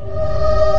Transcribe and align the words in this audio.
you 0.00 0.73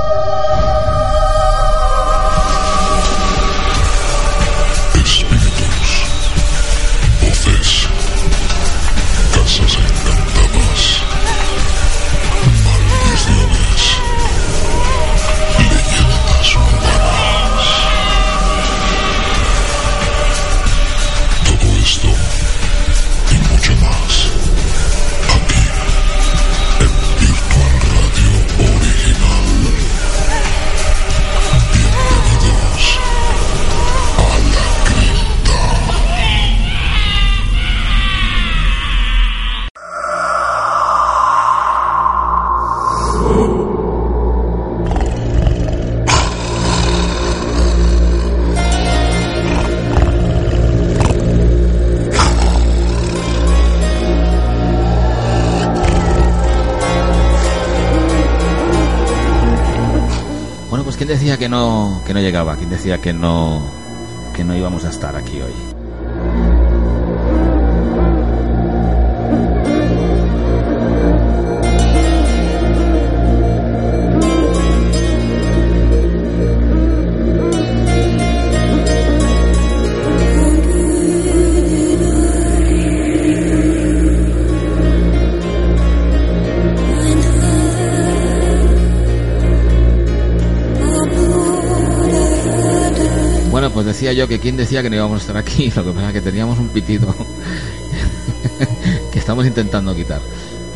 que 61.37 61.49
no 61.49 62.01
que 62.05 62.13
no 62.13 62.19
llegaba, 62.19 62.55
quién 62.55 62.69
decía 62.69 63.01
que 63.01 63.13
no 63.13 63.61
que 64.35 64.43
no 64.43 64.55
íbamos 64.55 64.85
a 64.85 64.89
estar 64.89 65.15
aquí 65.15 65.41
hoy. 65.41 65.74
Pues 93.75 93.85
decía 93.85 94.13
yo 94.13 94.25
que 94.29 94.39
quién 94.39 94.55
decía 94.55 94.81
que 94.81 94.89
no 94.89 94.95
íbamos 94.95 95.19
a 95.19 95.21
estar 95.21 95.35
aquí, 95.35 95.69
lo 95.75 95.83
que 95.83 95.91
pasa 95.91 96.07
es 96.07 96.13
que 96.13 96.21
teníamos 96.21 96.57
un 96.57 96.69
pitido 96.69 97.13
que 99.11 99.19
estamos 99.19 99.45
intentando 99.45 99.93
quitar. 99.93 100.21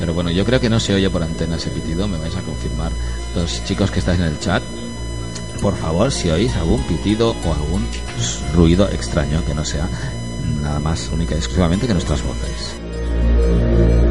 Pero 0.01 0.13
bueno, 0.13 0.29
yo 0.31 0.43
creo 0.43 0.59
que 0.59 0.69
no 0.69 0.81
se 0.81 0.93
oye 0.93 1.09
por 1.09 1.23
antena 1.23 1.55
ese 1.55 1.69
pitido, 1.69 2.09
me 2.09 2.17
vais 2.17 2.35
a 2.35 2.41
confirmar 2.41 2.91
los 3.35 3.63
chicos 3.63 3.89
que 3.89 3.99
estáis 3.99 4.19
en 4.19 4.25
el 4.25 4.37
chat. 4.39 4.61
Por 5.61 5.77
favor, 5.77 6.11
si 6.11 6.29
oís 6.29 6.53
algún 6.57 6.83
pitido 6.83 7.37
o 7.45 7.53
algún 7.53 7.87
ruido 8.53 8.89
extraño 8.89 9.45
que 9.45 9.55
no 9.55 9.63
sea 9.63 9.87
nada 10.61 10.79
más 10.79 11.09
única 11.13 11.35
y 11.35 11.37
exclusivamente 11.37 11.87
que 11.87 11.93
nuestras 11.93 12.21
voces. 12.21 14.08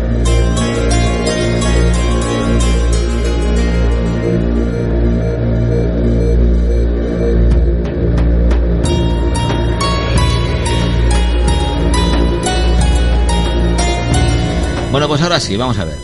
Bueno, 14.91 15.07
pues 15.07 15.21
ahora 15.21 15.39
sí, 15.39 15.57
vamos 15.57 15.79
a 15.79 15.85
ver. 15.85 15.99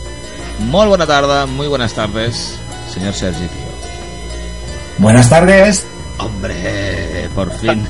Muy 0.59 0.87
buena 0.87 1.05
tarde, 1.07 1.51
muy 1.51 1.67
buenas 1.67 1.93
tardes, 1.93 2.57
señor 2.91 3.13
Sergi 3.13 3.39
Tío. 3.39 3.65
Buenas 4.99 5.29
tardes. 5.29 5.85
Hombre, 6.17 7.29
por 7.33 7.51
fin. 7.51 7.85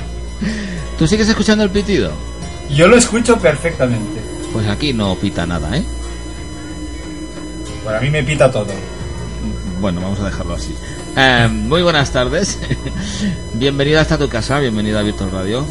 ¿Tú 0.98 1.06
sigues 1.06 1.28
escuchando 1.28 1.64
el 1.64 1.70
pitido? 1.70 2.10
Yo 2.70 2.88
lo 2.88 2.96
escucho 2.96 3.38
perfectamente. 3.38 4.20
Pues 4.52 4.66
aquí 4.68 4.92
no 4.92 5.14
pita 5.16 5.46
nada, 5.46 5.76
¿eh? 5.76 5.84
Para 7.84 8.00
mí 8.00 8.10
me 8.10 8.22
pita 8.22 8.50
todo. 8.50 8.72
Bueno, 9.80 10.00
vamos 10.00 10.20
a 10.20 10.24
dejarlo 10.24 10.54
así. 10.54 10.74
Eh, 11.16 11.48
muy 11.50 11.82
buenas 11.82 12.10
tardes. 12.10 12.58
bienvenida 13.54 14.00
hasta 14.00 14.18
tu 14.18 14.28
casa, 14.28 14.58
bienvenida 14.58 15.00
a 15.00 15.02
Virtual 15.02 15.30
Radio. 15.30 15.66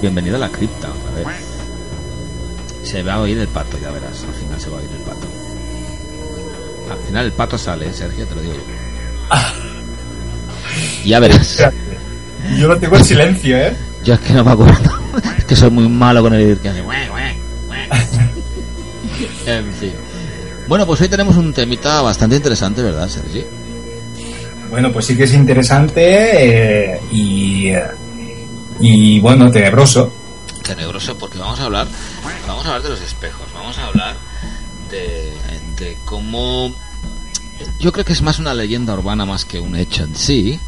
Bienvenida 0.00 0.36
a 0.36 0.40
la 0.40 0.48
cripta. 0.48 0.88
Se 2.88 3.02
va 3.02 3.14
a 3.14 3.20
oír 3.20 3.36
el 3.36 3.48
pato, 3.48 3.78
ya 3.78 3.90
verás. 3.90 4.24
Al 4.26 4.32
final 4.32 4.58
se 4.58 4.70
va 4.70 4.78
a 4.78 4.80
oír 4.80 4.88
el 4.90 5.02
pato. 5.02 5.26
Al 6.90 6.98
final 7.06 7.26
el 7.26 7.32
pato 7.32 7.58
sale, 7.58 7.86
¿eh, 7.86 7.92
Sergio, 7.92 8.26
te 8.26 8.34
lo 8.34 8.40
digo 8.40 8.54
yo. 8.54 8.62
Ya 11.04 11.20
verás. 11.20 11.62
Yo 12.56 12.66
lo 12.66 12.78
tengo 12.78 12.96
en 12.96 13.04
silencio, 13.04 13.58
¿eh? 13.58 13.76
Yo 14.04 14.14
es 14.14 14.20
que 14.20 14.32
no 14.32 14.42
me 14.42 14.52
acuerdo. 14.52 14.90
es 15.36 15.44
que 15.44 15.54
soy 15.54 15.68
muy 15.68 15.86
malo 15.86 16.22
con 16.22 16.32
el 16.32 16.58
que 16.60 16.70
hace. 16.70 16.82
En 19.46 19.72
fin. 19.74 19.92
Bueno, 20.66 20.86
pues 20.86 21.02
hoy 21.02 21.08
tenemos 21.08 21.36
un 21.36 21.52
temita 21.52 22.00
bastante 22.00 22.36
interesante, 22.36 22.82
¿verdad, 22.82 23.06
Sergi? 23.08 23.44
Bueno, 24.70 24.90
pues 24.92 25.04
sí 25.04 25.14
que 25.14 25.24
es 25.24 25.34
interesante 25.34 26.94
eh, 26.94 27.00
y, 27.12 27.72
y 28.80 29.20
bueno, 29.20 29.50
tenebroso. 29.50 30.17
Tenebroso 30.68 31.16
porque 31.16 31.38
vamos 31.38 31.58
a 31.60 31.64
hablar, 31.64 31.88
vamos 32.46 32.64
a 32.66 32.68
hablar 32.68 32.82
de 32.82 32.88
los 32.90 33.00
espejos, 33.00 33.46
vamos 33.54 33.78
a 33.78 33.86
hablar 33.86 34.16
de, 34.90 35.32
de 35.76 35.96
cómo 36.04 36.72
yo 37.80 37.90
creo 37.92 38.04
que 38.04 38.12
es 38.12 38.20
más 38.22 38.38
una 38.38 38.52
leyenda 38.54 38.92
urbana 38.94 39.24
más 39.24 39.44
que 39.44 39.58
un 39.60 39.74
hecho 39.76 40.04
en 40.04 40.14
sí, 40.14 40.60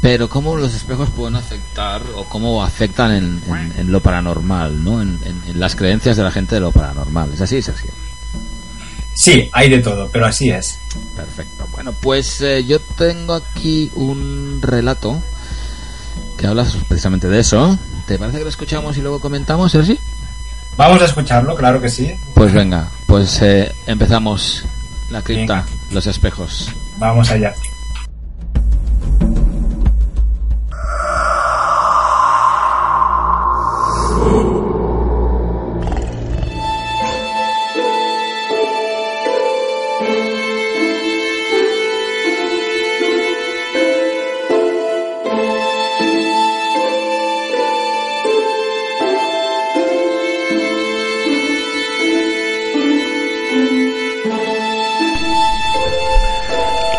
pero 0.00 0.28
cómo 0.28 0.56
los 0.56 0.74
espejos 0.74 1.10
pueden 1.10 1.34
afectar 1.36 2.02
o 2.14 2.24
cómo 2.26 2.62
afectan 2.64 3.12
en, 3.12 3.42
en- 3.48 3.72
en 3.80 3.92
lo 3.92 4.00
paranormal, 4.00 4.82
¿no? 4.84 5.02
En, 5.02 5.18
en- 5.24 5.42
en 5.48 5.58
las 5.60 5.74
creencias 5.76 6.16
de 6.16 6.22
la 6.22 6.30
gente 6.30 6.54
de 6.54 6.60
lo 6.60 6.70
paranormal. 6.72 7.32
¿Es 7.34 7.40
así, 7.40 7.60
Sergio? 7.62 7.90
Sí, 9.14 9.48
hay 9.52 9.70
de 9.70 9.78
todo, 9.80 10.08
pero 10.12 10.26
así 10.26 10.50
es. 10.50 10.78
Perfecto. 11.16 11.66
Bueno, 11.72 11.92
pues 11.92 12.40
eh, 12.42 12.64
yo 12.64 12.80
tengo 12.80 13.34
aquí 13.34 13.90
un 13.94 14.58
relato 14.62 15.20
que 16.36 16.46
habla 16.46 16.64
precisamente 16.88 17.28
de 17.28 17.40
eso. 17.40 17.78
¿Te 18.06 18.18
parece 18.18 18.38
que 18.38 18.44
lo 18.44 18.50
escuchamos 18.50 18.96
y 18.98 19.00
luego 19.00 19.18
comentamos, 19.20 19.72
Sergi? 19.72 19.98
Vamos 20.76 21.00
a 21.00 21.04
escucharlo, 21.06 21.54
claro 21.54 21.80
que 21.80 21.88
sí. 21.88 22.14
Pues 22.34 22.52
venga, 22.52 22.88
pues 23.06 23.40
eh, 23.42 23.72
empezamos 23.86 24.64
la 25.10 25.22
cripta, 25.22 25.64
los 25.90 26.06
espejos. 26.06 26.72
Vamos 26.98 27.30
allá. 27.30 27.54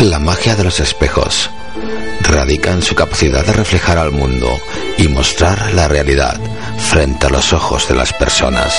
La 0.06 0.20
magia 0.20 0.56
de 0.56 0.64
los 0.64 0.80
espejos 0.80 1.50
radica 2.22 2.72
en 2.72 2.84
su 2.84 2.94
capacidad 2.94 3.44
de 3.44 3.54
reflejar 3.54 3.98
al 3.98 4.12
mundo 4.12 4.48
y 5.00 5.08
mostrar 5.08 5.74
la 5.74 5.88
realidad 5.88 6.40
frente 6.78 7.26
a 7.26 7.30
los 7.32 7.54
ojos 7.54 7.88
de 7.88 7.96
las 7.96 8.14
personas. 8.14 8.72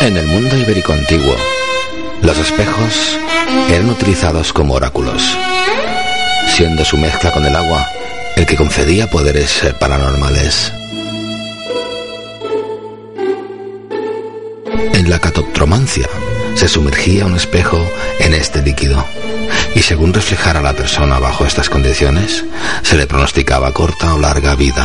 En 0.00 0.16
el 0.16 0.26
mundo 0.26 0.56
ibérico 0.56 0.94
antiguo, 0.94 1.36
los 2.22 2.38
espejos 2.38 3.18
eran 3.68 3.90
utilizados 3.90 4.54
como 4.54 4.72
oráculos, 4.72 5.22
siendo 6.56 6.82
su 6.82 6.96
mezcla 6.96 7.30
con 7.30 7.44
el 7.44 7.54
agua 7.54 7.86
el 8.36 8.46
que 8.46 8.56
concedía 8.56 9.08
poderes 9.08 9.62
paranormales. 9.78 10.72
En 14.94 15.10
la 15.10 15.18
catoptromancia 15.18 16.08
se 16.54 16.68
sumergía 16.68 17.26
un 17.26 17.36
espejo 17.36 17.90
en 18.20 18.34
este 18.34 18.62
líquido 18.62 19.04
y 19.74 19.82
según 19.82 20.12
reflejara 20.12 20.60
la 20.60 20.74
persona 20.74 21.18
bajo 21.18 21.46
estas 21.46 21.68
condiciones, 21.68 22.44
se 22.82 22.96
le 22.96 23.06
pronosticaba 23.06 23.72
corta 23.72 24.14
o 24.14 24.18
larga 24.18 24.54
vida. 24.54 24.84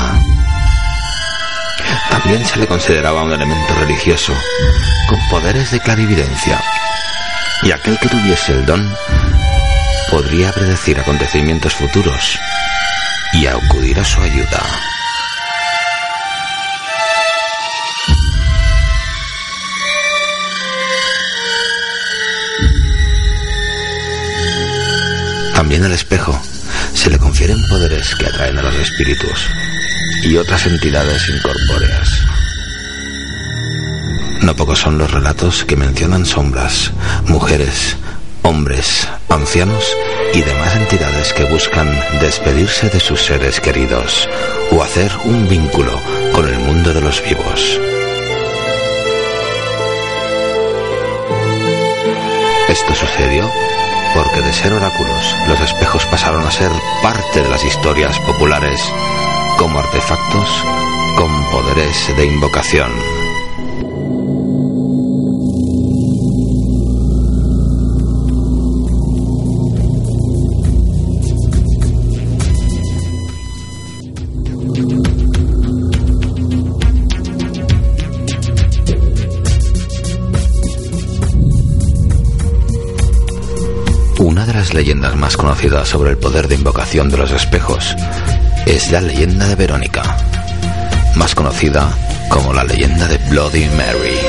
También 2.10 2.46
se 2.46 2.58
le 2.58 2.68
consideraba 2.68 3.24
un 3.24 3.32
elemento 3.32 3.74
religioso 3.80 4.34
con 5.08 5.20
poderes 5.30 5.72
de 5.72 5.80
clarividencia 5.80 6.62
y 7.64 7.72
aquel 7.72 7.98
que 8.00 8.10
tuviese 8.10 8.54
el 8.54 8.66
don 8.66 8.94
podría 10.10 10.52
predecir 10.52 11.00
acontecimientos 11.00 11.74
futuros 11.76 12.40
y 13.34 13.48
acudir 13.48 14.00
a 14.00 14.06
su 14.06 14.22
ayuda. 14.22 14.64
También 25.54 25.84
al 25.84 25.92
espejo 25.92 26.40
se 26.94 27.10
le 27.10 27.18
confieren 27.18 27.58
poderes 27.68 28.16
que 28.16 28.28
atraen 28.28 28.58
a 28.58 28.62
los 28.62 28.76
espíritus 28.76 29.50
y 30.24 30.38
otras 30.38 30.66
entidades 30.66 31.28
incorpóreas. 31.30 32.10
No 34.42 34.56
pocos 34.56 34.80
son 34.80 34.98
los 34.98 35.12
relatos 35.12 35.66
que 35.66 35.76
mencionan 35.76 36.26
sombras, 36.26 36.92
mujeres, 37.26 37.98
hombres, 38.44 39.08
ancianos 39.30 39.84
y 40.34 40.42
demás 40.42 40.76
entidades 40.76 41.34
que 41.34 41.46
buscan 41.46 41.90
despedirse 42.20 42.90
de 42.90 43.00
sus 43.00 43.24
seres 43.26 43.60
queridos 43.60 44.30
o 44.72 44.84
hacer 44.84 45.12
un 45.24 45.48
vínculo 45.48 46.02
con 46.34 46.48
el 46.48 46.60
mundo 46.60 46.94
de 46.94 47.02
los 47.02 47.24
vivos. 47.24 47.80
Esto 52.68 52.96
sucedió 52.96 53.50
porque 54.14 54.42
de 54.42 54.54
ser 54.54 54.74
oráculos, 54.74 55.36
los 55.48 55.60
espejos 55.62 56.06
pasaron 56.06 56.46
a 56.46 56.52
ser 56.52 56.72
parte 57.02 57.42
de 57.42 57.50
las 57.50 57.64
historias 57.64 58.20
populares 58.20 58.82
como 59.58 59.80
artefactos 59.80 60.64
con 61.16 61.50
poderes 61.52 62.16
de 62.16 62.26
invocación. 62.26 63.17
Leyendas 84.78 85.16
más 85.16 85.36
conocidas 85.36 85.90
sobre 85.90 86.12
el 86.12 86.20
poder 86.20 86.48
de 86.48 86.54
invocación 86.54 87.10
de 87.10 87.18
los 87.18 87.32
espejos 87.32 87.96
es 88.68 88.92
la 88.92 89.02
leyenda 89.02 89.48
de 89.48 89.56
Verónica, 89.56 90.04
más 91.16 91.34
conocida 91.34 91.90
como 92.30 92.54
la 92.54 92.64
leyenda 92.64 93.08
de 93.08 93.18
Bloody 93.28 93.66
Mary. 93.70 94.20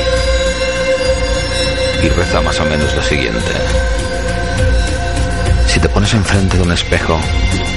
Y 2.01 2.09
reza 2.09 2.41
más 2.41 2.59
o 2.59 2.65
menos 2.65 2.95
lo 2.95 3.03
siguiente. 3.03 3.51
Si 5.67 5.79
te 5.79 5.87
pones 5.87 6.15
enfrente 6.15 6.57
de 6.57 6.63
un 6.63 6.71
espejo 6.71 7.19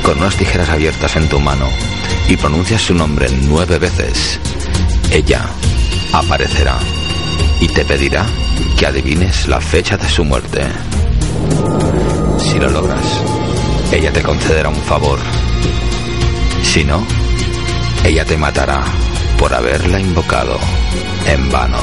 con 0.02 0.16
unas 0.16 0.36
tijeras 0.36 0.70
abiertas 0.70 1.14
en 1.16 1.28
tu 1.28 1.40
mano 1.40 1.69
y 2.26 2.38
pronuncias 2.38 2.80
su 2.80 2.94
nombre 2.94 3.28
nueve 3.42 3.78
veces, 3.78 4.40
ella 5.10 5.44
aparecerá 6.14 6.78
y 7.60 7.69
te 7.69 7.84
pedirá 7.84 8.24
que 8.78 8.86
adivines 8.86 9.46
la 9.46 9.60
fecha 9.60 9.98
de 9.98 10.08
su 10.08 10.24
muerte. 10.24 10.62
Si 12.43 12.59
lo 12.59 12.69
logras, 12.69 13.23
ella 13.93 14.12
te 14.12 14.23
concederá 14.23 14.69
un 14.69 14.83
favor. 14.83 15.19
Si 16.62 16.85
no, 16.85 17.06
ella 18.05 18.25
te 18.25 18.37
matará 18.37 18.83
por 19.39 19.55
haberla 19.55 20.00
invocado 20.00 20.59
en 21.27 21.50
vano. 21.50 21.79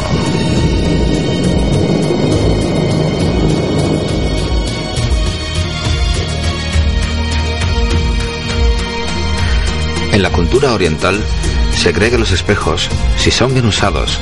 En 10.11 10.21
la 10.21 10.31
cultura 10.31 10.73
oriental 10.73 11.23
se 11.71 11.93
cree 11.93 12.11
que 12.11 12.17
los 12.17 12.31
espejos, 12.31 12.89
si 13.15 13.31
son 13.31 13.53
bien 13.53 13.65
usados, 13.65 14.19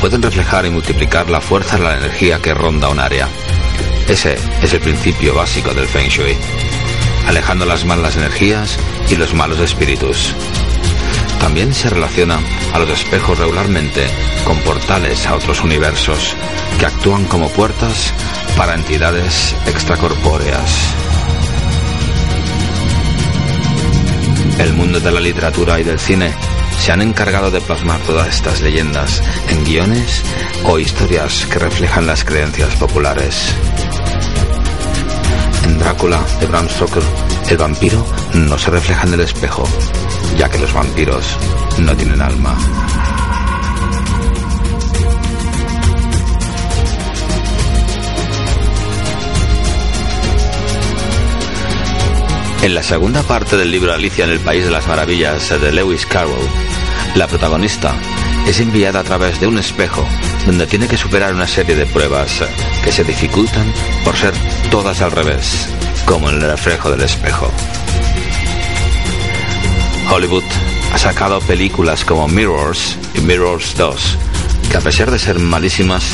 pueden 0.00 0.22
reflejar 0.22 0.66
y 0.66 0.70
multiplicar 0.70 1.30
la 1.30 1.40
fuerza 1.40 1.78
de 1.78 1.84
la 1.84 1.96
energía 1.96 2.40
que 2.40 2.52
ronda 2.52 2.88
un 2.88 3.00
área. 3.00 3.28
Ese 4.08 4.38
es 4.62 4.72
el 4.72 4.80
principio 4.80 5.34
básico 5.34 5.74
del 5.74 5.86
Feng 5.86 6.08
Shui, 6.08 6.34
alejando 7.26 7.66
las 7.66 7.84
malas 7.84 8.16
energías 8.16 8.78
y 9.10 9.16
los 9.16 9.34
malos 9.34 9.60
espíritus. 9.60 10.34
También 11.38 11.74
se 11.74 11.90
relaciona 11.90 12.40
a 12.72 12.78
los 12.78 12.88
espejos 12.88 13.38
regularmente 13.38 14.06
con 14.44 14.58
portales 14.60 15.26
a 15.26 15.34
otros 15.34 15.62
universos 15.62 16.34
que 16.78 16.86
actúan 16.86 17.26
como 17.26 17.50
puertas 17.50 18.14
para 18.56 18.74
entidades 18.74 19.54
extracorpóreas. 19.66 20.94
El 24.58 24.72
mundo 24.72 25.00
de 25.00 25.12
la 25.12 25.20
literatura 25.20 25.78
y 25.78 25.84
del 25.84 25.98
cine 25.98 26.32
se 26.80 26.92
han 26.92 27.02
encargado 27.02 27.50
de 27.50 27.60
plasmar 27.60 28.00
todas 28.00 28.28
estas 28.28 28.62
leyendas 28.62 29.22
en 29.50 29.64
guiones 29.64 30.22
o 30.64 30.78
historias 30.78 31.44
que 31.46 31.58
reflejan 31.58 32.06
las 32.06 32.24
creencias 32.24 32.74
populares. 32.76 33.54
Drácula 35.76 36.24
de 36.40 36.46
Bram 36.46 36.68
Stoker, 36.68 37.02
el 37.50 37.56
vampiro 37.56 38.04
no 38.34 38.56
se 38.56 38.70
refleja 38.70 39.06
en 39.06 39.14
el 39.14 39.20
espejo, 39.20 39.64
ya 40.36 40.48
que 40.48 40.58
los 40.58 40.72
vampiros 40.72 41.36
no 41.78 41.96
tienen 41.96 42.20
alma. 42.20 42.56
En 52.62 52.74
la 52.74 52.82
segunda 52.82 53.22
parte 53.22 53.56
del 53.56 53.70
libro 53.70 53.92
Alicia 53.92 54.24
en 54.24 54.30
el 54.30 54.40
País 54.40 54.64
de 54.64 54.70
las 54.70 54.86
Maravillas 54.88 55.48
de 55.60 55.72
Lewis 55.72 56.06
Carroll, 56.06 56.48
la 57.14 57.26
protagonista 57.26 57.94
es 58.46 58.60
enviada 58.60 59.00
a 59.00 59.04
través 59.04 59.38
de 59.40 59.46
un 59.46 59.58
espejo 59.58 60.04
donde 60.46 60.66
tiene 60.66 60.88
que 60.88 60.96
superar 60.96 61.34
una 61.34 61.46
serie 61.46 61.76
de 61.76 61.86
pruebas 61.86 62.42
que 62.82 62.90
se 62.90 63.04
dificultan 63.04 63.72
por 64.04 64.16
ser 64.16 64.32
todas 64.70 65.00
al 65.00 65.12
revés, 65.12 65.68
como 66.04 66.28
en 66.28 66.36
el 66.36 66.42
reflejo 66.42 66.90
del 66.90 67.02
espejo. 67.02 67.50
Hollywood 70.10 70.44
ha 70.92 70.98
sacado 70.98 71.40
películas 71.40 72.04
como 72.04 72.28
Mirrors 72.28 72.96
y 73.14 73.20
Mirrors 73.20 73.76
2, 73.76 74.18
que 74.70 74.76
a 74.76 74.80
pesar 74.80 75.10
de 75.10 75.18
ser 75.18 75.38
malísimas, 75.38 76.04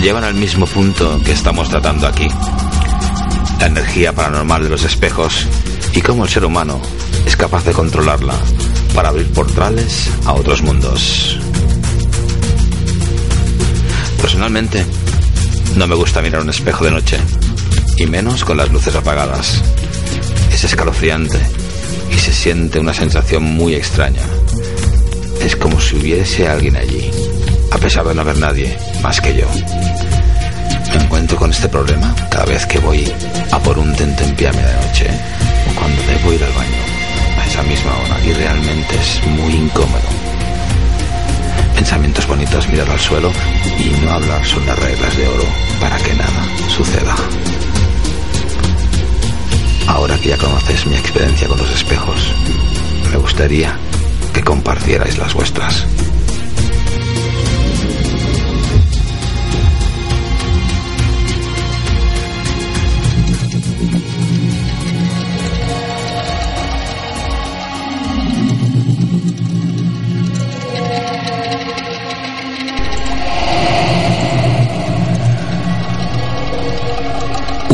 llevan 0.00 0.24
al 0.24 0.34
mismo 0.34 0.66
punto 0.66 1.20
que 1.24 1.32
estamos 1.32 1.68
tratando 1.68 2.06
aquí. 2.06 2.28
La 3.60 3.66
energía 3.66 4.12
paranormal 4.12 4.64
de 4.64 4.70
los 4.70 4.84
espejos 4.84 5.46
y 5.94 6.00
cómo 6.00 6.24
el 6.24 6.30
ser 6.30 6.44
humano 6.44 6.80
es 7.24 7.36
capaz 7.36 7.64
de 7.64 7.72
controlarla 7.72 8.34
para 8.94 9.08
abrir 9.08 9.32
portales 9.32 10.10
a 10.24 10.32
otros 10.32 10.62
mundos. 10.62 11.38
Personalmente, 14.20 14.84
no 15.76 15.86
me 15.86 15.94
gusta 15.94 16.22
mirar 16.22 16.42
un 16.42 16.50
espejo 16.50 16.84
de 16.84 16.90
noche, 16.90 17.18
y 17.96 18.06
menos 18.06 18.44
con 18.44 18.56
las 18.56 18.70
luces 18.70 18.94
apagadas. 18.94 19.62
Es 20.52 20.64
escalofriante 20.64 21.38
y 22.10 22.18
se 22.18 22.32
siente 22.32 22.78
una 22.78 22.92
sensación 22.92 23.42
muy 23.42 23.74
extraña. 23.74 24.22
Es 25.40 25.56
como 25.56 25.80
si 25.80 25.96
hubiese 25.96 26.48
alguien 26.48 26.76
allí, 26.76 27.10
a 27.70 27.78
pesar 27.78 28.06
de 28.06 28.14
no 28.14 28.20
haber 28.22 28.38
nadie 28.38 28.76
más 29.02 29.20
que 29.20 29.36
yo. 29.36 29.46
Me 30.94 31.02
encuentro 31.02 31.36
con 31.36 31.50
este 31.50 31.68
problema 31.68 32.14
cada 32.30 32.44
vez 32.44 32.66
que 32.66 32.78
voy 32.78 33.04
a 33.50 33.58
por 33.60 33.78
un 33.78 33.94
tentempiame 33.94 34.62
de 34.62 34.86
noche 34.86 35.06
o 35.70 35.80
cuando 35.80 36.02
debo 36.02 36.32
ir 36.32 36.42
al 36.44 36.52
baño 36.52 36.82
a 37.40 37.46
esa 37.46 37.62
misma 37.62 37.92
hora 37.98 38.24
y 38.24 38.32
realmente 38.32 38.94
es 38.94 39.26
muy 39.26 39.54
incómodo. 39.54 40.08
Pensamientos 41.74 42.26
bonitos, 42.26 42.68
mirar 42.68 42.88
al 42.90 43.00
suelo 43.00 43.30
y 43.78 44.04
no 44.04 44.12
hablar 44.12 44.44
son 44.44 44.64
las 44.66 44.78
reglas 44.78 45.16
de 45.16 45.28
oro 45.28 45.44
para 45.80 45.96
que 45.98 46.14
nada 46.14 46.44
suceda. 46.68 47.14
Ahora 49.86 50.18
que 50.18 50.30
ya 50.30 50.36
conoces 50.36 50.86
mi 50.86 50.96
experiencia 50.96 51.48
con 51.48 51.58
los 51.58 51.70
espejos, 51.70 52.32
me 53.10 53.16
gustaría 53.18 53.78
que 54.34 54.42
compartierais 54.42 55.16
las 55.18 55.32
vuestras. 55.34 55.86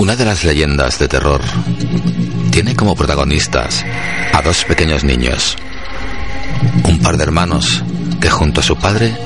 Una 0.03 0.17
de 0.17 0.25
las 0.25 0.43
leyendas 0.43 0.99
de 0.99 1.07
terror 1.07 1.41
tiene 2.51 2.75
como 2.75 2.97
protagonistas 2.97 3.85
a 4.33 4.43
dos 4.43 4.65
pequeños 4.65 5.05
niños, 5.05 5.57
un 6.89 6.99
par 6.99 7.17
de 7.17 7.23
hermanos 7.23 7.85
que 8.21 8.29
junto 8.29 8.59
a 8.59 8.65
su 8.65 8.77
padre 8.77 9.17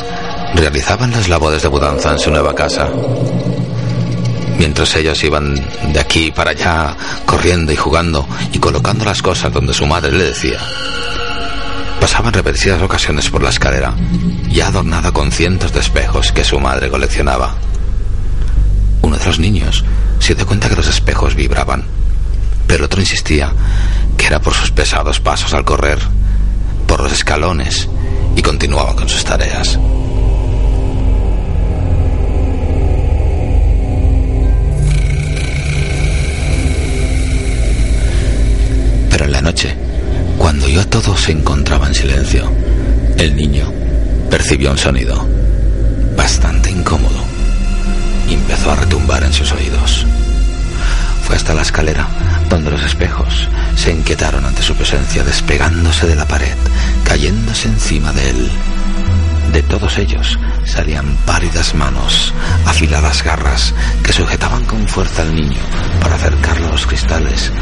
realizaban 0.54 1.12
las 1.12 1.30
labores 1.30 1.62
de 1.62 1.70
mudanza 1.70 2.12
en 2.12 2.18
su 2.18 2.30
nueva 2.30 2.54
casa. 2.54 2.90
Mientras 4.58 4.94
ellos 4.96 5.24
iban 5.24 5.54
de 5.94 5.98
aquí 5.98 6.30
para 6.30 6.50
allá, 6.50 6.94
corriendo 7.24 7.72
y 7.72 7.76
jugando 7.76 8.28
y 8.52 8.58
colocando 8.58 9.06
las 9.06 9.22
cosas 9.22 9.50
donde 9.50 9.72
su 9.72 9.86
madre 9.86 10.12
le 10.12 10.24
decía, 10.24 10.58
pasaban 12.02 12.34
repetidas 12.34 12.82
ocasiones 12.82 13.30
por 13.30 13.42
la 13.42 13.48
escalera, 13.48 13.94
ya 14.50 14.66
adornada 14.66 15.10
con 15.10 15.32
cientos 15.32 15.72
de 15.72 15.80
espejos 15.80 16.32
que 16.32 16.44
su 16.44 16.60
madre 16.60 16.90
coleccionaba. 16.90 17.54
Uno 19.00 19.16
de 19.16 19.24
los 19.24 19.38
niños 19.38 19.82
se 20.18 20.34
dio 20.34 20.46
cuenta 20.46 20.68
que 20.68 20.76
los 20.76 20.88
espejos 20.88 21.34
vibraban, 21.34 21.84
pero 22.66 22.80
el 22.80 22.84
otro 22.84 23.00
insistía 23.00 23.52
que 24.16 24.26
era 24.26 24.40
por 24.40 24.54
sus 24.54 24.70
pesados 24.70 25.20
pasos 25.20 25.54
al 25.54 25.64
correr, 25.64 25.98
por 26.86 27.02
los 27.02 27.12
escalones, 27.12 27.88
y 28.34 28.42
continuaba 28.42 28.94
con 28.96 29.08
sus 29.08 29.24
tareas. 29.24 29.78
Pero 39.10 39.24
en 39.24 39.32
la 39.32 39.42
noche, 39.42 39.74
cuando 40.38 40.68
yo 40.68 40.86
todo 40.88 41.16
se 41.16 41.32
encontraba 41.32 41.86
en 41.86 41.94
silencio, 41.94 42.50
el 43.16 43.34
niño 43.34 43.72
percibió 44.30 44.70
un 44.72 44.78
sonido 44.78 45.26
bastante 46.16 46.70
incómodo 46.70 47.35
y 48.28 48.34
empezó 48.34 48.70
a 48.72 48.76
retumbar 48.76 49.22
en 49.24 49.32
sus 49.32 49.52
oídos. 49.52 50.06
Fue 51.22 51.36
hasta 51.36 51.54
la 51.54 51.62
escalera 51.62 52.06
donde 52.48 52.70
los 52.70 52.82
espejos 52.82 53.48
se 53.74 53.92
inquietaron 53.92 54.44
ante 54.44 54.62
su 54.62 54.74
presencia, 54.74 55.24
despegándose 55.24 56.06
de 56.06 56.14
la 56.14 56.26
pared, 56.26 56.56
cayéndose 57.04 57.68
encima 57.68 58.12
de 58.12 58.30
él. 58.30 58.50
De 59.52 59.62
todos 59.62 59.98
ellos 59.98 60.38
salían 60.64 61.16
pálidas 61.24 61.74
manos, 61.74 62.32
afiladas 62.66 63.22
garras 63.22 63.74
que 64.02 64.12
sujetaban 64.12 64.64
con 64.64 64.86
fuerza 64.86 65.22
al 65.22 65.34
niño 65.34 65.60
para 66.00 66.16
acercarlo 66.16 66.68
a 66.68 66.72
los 66.72 66.86
cristales 66.86 67.52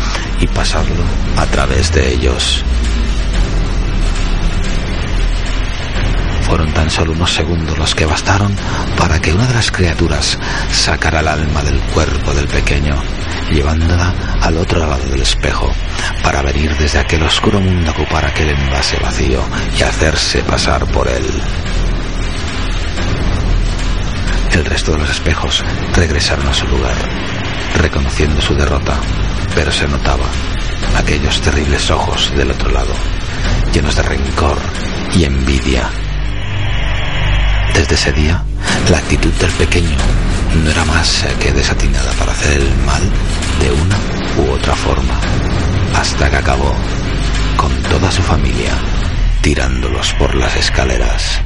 y 0.40 0.47
pasarlo 0.49 1.04
a 1.37 1.47
través 1.47 1.92
de 1.92 2.12
ellos. 2.12 2.64
Fueron 6.46 6.72
tan 6.72 6.90
solo 6.90 7.12
unos 7.12 7.32
segundos 7.32 7.78
los 7.78 7.94
que 7.94 8.06
bastaron 8.06 8.54
para 8.98 9.20
que 9.20 9.32
una 9.32 9.46
de 9.46 9.54
las 9.54 9.70
criaturas 9.70 10.38
sacara 10.70 11.20
el 11.20 11.28
alma 11.28 11.62
del 11.62 11.80
cuerpo 11.80 12.32
del 12.34 12.46
pequeño, 12.46 12.94
llevándola 13.50 14.14
al 14.40 14.56
otro 14.58 14.78
lado 14.78 15.04
del 15.08 15.22
espejo, 15.22 15.70
para 16.22 16.42
venir 16.42 16.76
desde 16.76 16.98
aquel 16.98 17.22
oscuro 17.22 17.60
mundo 17.60 17.90
a 17.90 17.94
ocupar 17.94 18.24
aquel 18.24 18.50
envase 18.50 18.98
vacío 18.98 19.40
y 19.78 19.82
hacerse 19.82 20.42
pasar 20.42 20.84
por 20.86 21.08
él. 21.08 21.24
El 24.52 24.64
resto 24.64 24.92
de 24.92 24.98
los 24.98 25.10
espejos 25.10 25.64
regresaron 25.96 26.46
a 26.46 26.54
su 26.54 26.66
lugar, 26.68 26.94
reconociendo 27.80 28.40
su 28.40 28.54
derrota, 28.54 28.94
pero 29.54 29.72
se 29.72 29.88
notaba 29.88 30.26
aquellos 30.96 31.40
terribles 31.40 31.90
ojos 31.90 32.32
del 32.36 32.52
otro 32.52 32.70
lado, 32.70 32.92
llenos 33.72 33.96
de 33.96 34.02
rencor 34.02 34.58
y 35.14 35.24
envidia. 35.24 35.90
Desde 37.75 37.95
ese 37.95 38.12
día, 38.12 38.43
la 38.90 38.99
actitud 38.99 39.33
del 39.33 39.50
pequeño 39.52 39.97
no 40.62 40.71
era 40.71 40.85
más 40.85 41.26
que 41.40 41.52
desatinada 41.52 42.12
para 42.12 42.33
hacer 42.33 42.59
el 42.59 42.75
mal 42.87 43.02
de 43.61 43.73
una 43.73 43.97
u 44.38 44.52
otra 44.52 44.75
forma, 44.75 45.19
hasta 45.95 46.31
que 46.31 46.37
acabó 46.37 46.73
con 47.57 47.73
toda 47.90 48.11
su 48.11 48.23
familia 48.23 48.73
tirándolos 49.45 50.14
por 50.14 50.35
las 50.35 50.57
escaleras. 50.57 51.40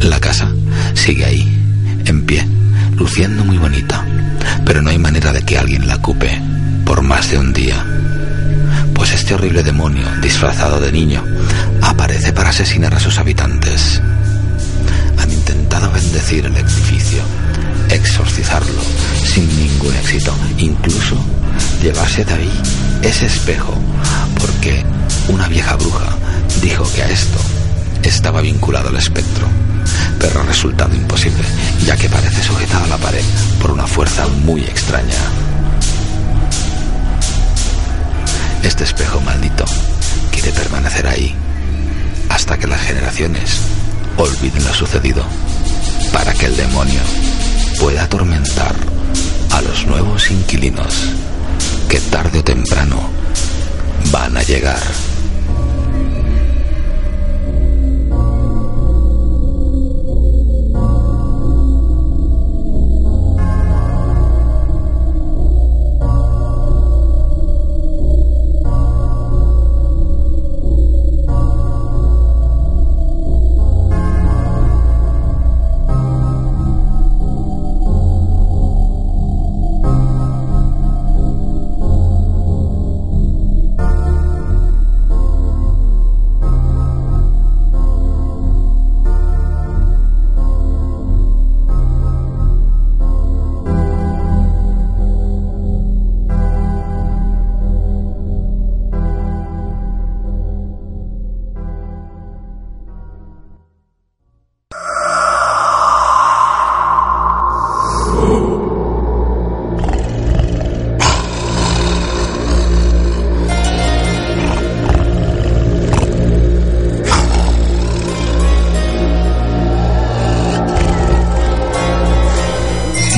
La 0.00 0.18
casa 0.18 0.50
sigue 0.94 1.24
ahí, 1.24 1.42
en 2.06 2.26
pie, 2.26 2.44
luciendo 2.96 3.44
muy 3.44 3.58
bonita, 3.58 4.04
pero 4.64 4.82
no 4.82 4.90
hay 4.90 4.98
manera 4.98 5.32
de 5.32 5.42
que 5.42 5.58
alguien 5.58 5.86
la 5.86 5.96
ocupe 5.96 6.40
por 6.84 7.02
más 7.02 7.30
de 7.30 7.38
un 7.38 7.52
día. 7.52 7.84
Este 9.30 9.42
horrible 9.44 9.62
demonio, 9.62 10.08
disfrazado 10.20 10.80
de 10.80 10.90
niño, 10.90 11.24
aparece 11.82 12.32
para 12.32 12.50
asesinar 12.50 12.92
a 12.92 12.98
sus 12.98 13.16
habitantes. 13.16 14.02
Han 15.18 15.30
intentado 15.30 15.88
bendecir 15.92 16.46
el 16.46 16.56
edificio, 16.56 17.22
exorcizarlo 17.90 18.82
sin 19.22 19.46
ningún 19.56 19.94
éxito, 19.94 20.34
incluso 20.58 21.16
llevarse 21.80 22.24
de 22.24 22.34
ahí 22.34 22.62
ese 23.02 23.26
espejo, 23.26 23.72
porque 24.36 24.84
una 25.28 25.46
vieja 25.46 25.76
bruja 25.76 26.08
dijo 26.60 26.92
que 26.92 27.04
a 27.04 27.08
esto 27.08 27.38
estaba 28.02 28.40
vinculado 28.40 28.88
el 28.88 28.96
espectro, 28.96 29.46
pero 30.18 30.40
ha 30.40 30.44
resultado 30.44 30.92
imposible, 30.92 31.44
ya 31.86 31.96
que 31.96 32.08
parece 32.08 32.42
sujetado 32.42 32.86
a 32.86 32.88
la 32.88 32.98
pared 32.98 33.22
por 33.62 33.70
una 33.70 33.86
fuerza 33.86 34.26
muy 34.44 34.62
extraña. 34.62 35.49
Este 38.62 38.84
espejo 38.84 39.20
maldito 39.20 39.64
quiere 40.30 40.52
permanecer 40.52 41.06
ahí 41.06 41.34
hasta 42.28 42.58
que 42.58 42.66
las 42.66 42.80
generaciones 42.80 43.58
olviden 44.16 44.64
lo 44.64 44.74
sucedido, 44.74 45.24
para 46.12 46.32
que 46.32 46.46
el 46.46 46.56
demonio 46.56 47.00
pueda 47.78 48.04
atormentar 48.04 48.74
a 49.50 49.62
los 49.62 49.86
nuevos 49.86 50.30
inquilinos 50.30 50.94
que 51.88 52.00
tarde 52.00 52.38
o 52.38 52.44
temprano 52.44 53.10
van 54.12 54.36
a 54.36 54.42
llegar. 54.42 54.80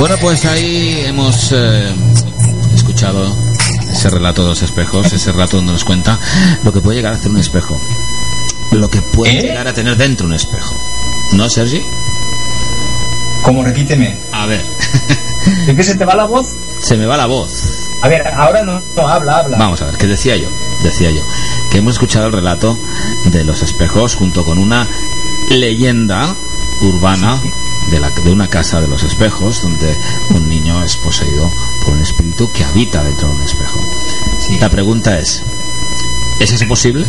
Bueno, 0.02 0.16
pues 0.20 0.44
ahí 0.46 1.04
hemos 1.06 1.52
eh, 1.52 1.94
escuchado 2.74 3.32
ese 3.88 4.10
relato 4.10 4.42
de 4.42 4.48
los 4.48 4.60
espejos, 4.60 5.12
ese 5.12 5.30
relato 5.30 5.58
donde 5.58 5.70
nos 5.70 5.84
cuenta 5.84 6.18
lo 6.64 6.72
que 6.72 6.80
puede 6.80 6.96
llegar 6.96 7.12
a 7.12 7.16
hacer 7.16 7.30
un 7.30 7.38
espejo. 7.38 7.80
Lo 8.72 8.90
que 8.90 9.00
puede 9.00 9.38
¿Eh? 9.38 9.42
llegar 9.42 9.68
a 9.68 9.72
tener 9.72 9.96
dentro 9.96 10.26
un 10.26 10.34
espejo. 10.34 10.74
¿No, 11.34 11.48
Sergi? 11.48 11.80
Como 13.44 13.62
repíteme. 13.62 14.16
A 14.32 14.46
ver, 14.46 14.60
¿De 15.66 15.76
qué 15.76 15.84
se 15.84 15.94
te 15.94 16.04
va 16.04 16.16
la 16.16 16.24
voz? 16.24 16.48
se 16.80 16.96
me 16.96 17.06
va 17.06 17.16
la 17.16 17.26
voz. 17.26 17.52
A 18.02 18.08
ver, 18.08 18.26
ahora 18.26 18.64
no, 18.64 18.82
no 18.96 19.06
habla, 19.06 19.38
habla. 19.38 19.56
Vamos 19.56 19.82
a 19.82 19.86
ver, 19.86 19.98
¿qué 19.98 20.08
decía 20.08 20.34
yo? 20.34 20.48
Decía 20.82 21.12
yo 21.12 21.22
que 21.70 21.78
hemos 21.78 21.92
escuchado 21.92 22.26
el 22.26 22.32
relato 22.32 22.76
de 23.26 23.44
los 23.44 23.62
espejos 23.62 24.16
junto 24.16 24.44
con 24.44 24.58
una 24.58 24.84
leyenda 25.48 26.34
urbana 26.80 27.38
de, 27.90 28.00
la, 28.00 28.10
de 28.10 28.30
una 28.30 28.48
casa 28.48 28.80
de 28.80 28.88
los 28.88 29.02
espejos 29.02 29.62
donde 29.62 29.96
un 30.30 30.48
niño 30.48 30.82
es 30.82 30.96
poseído 30.96 31.50
por 31.84 31.94
un 31.94 32.02
espíritu 32.02 32.50
que 32.52 32.64
habita 32.64 33.02
dentro 33.02 33.28
de 33.28 33.34
un 33.34 33.42
espejo. 33.42 33.80
Sí. 34.40 34.58
La 34.58 34.70
pregunta 34.70 35.18
es, 35.18 35.42
¿es 36.40 36.52
eso 36.52 36.66
posible? 36.66 37.06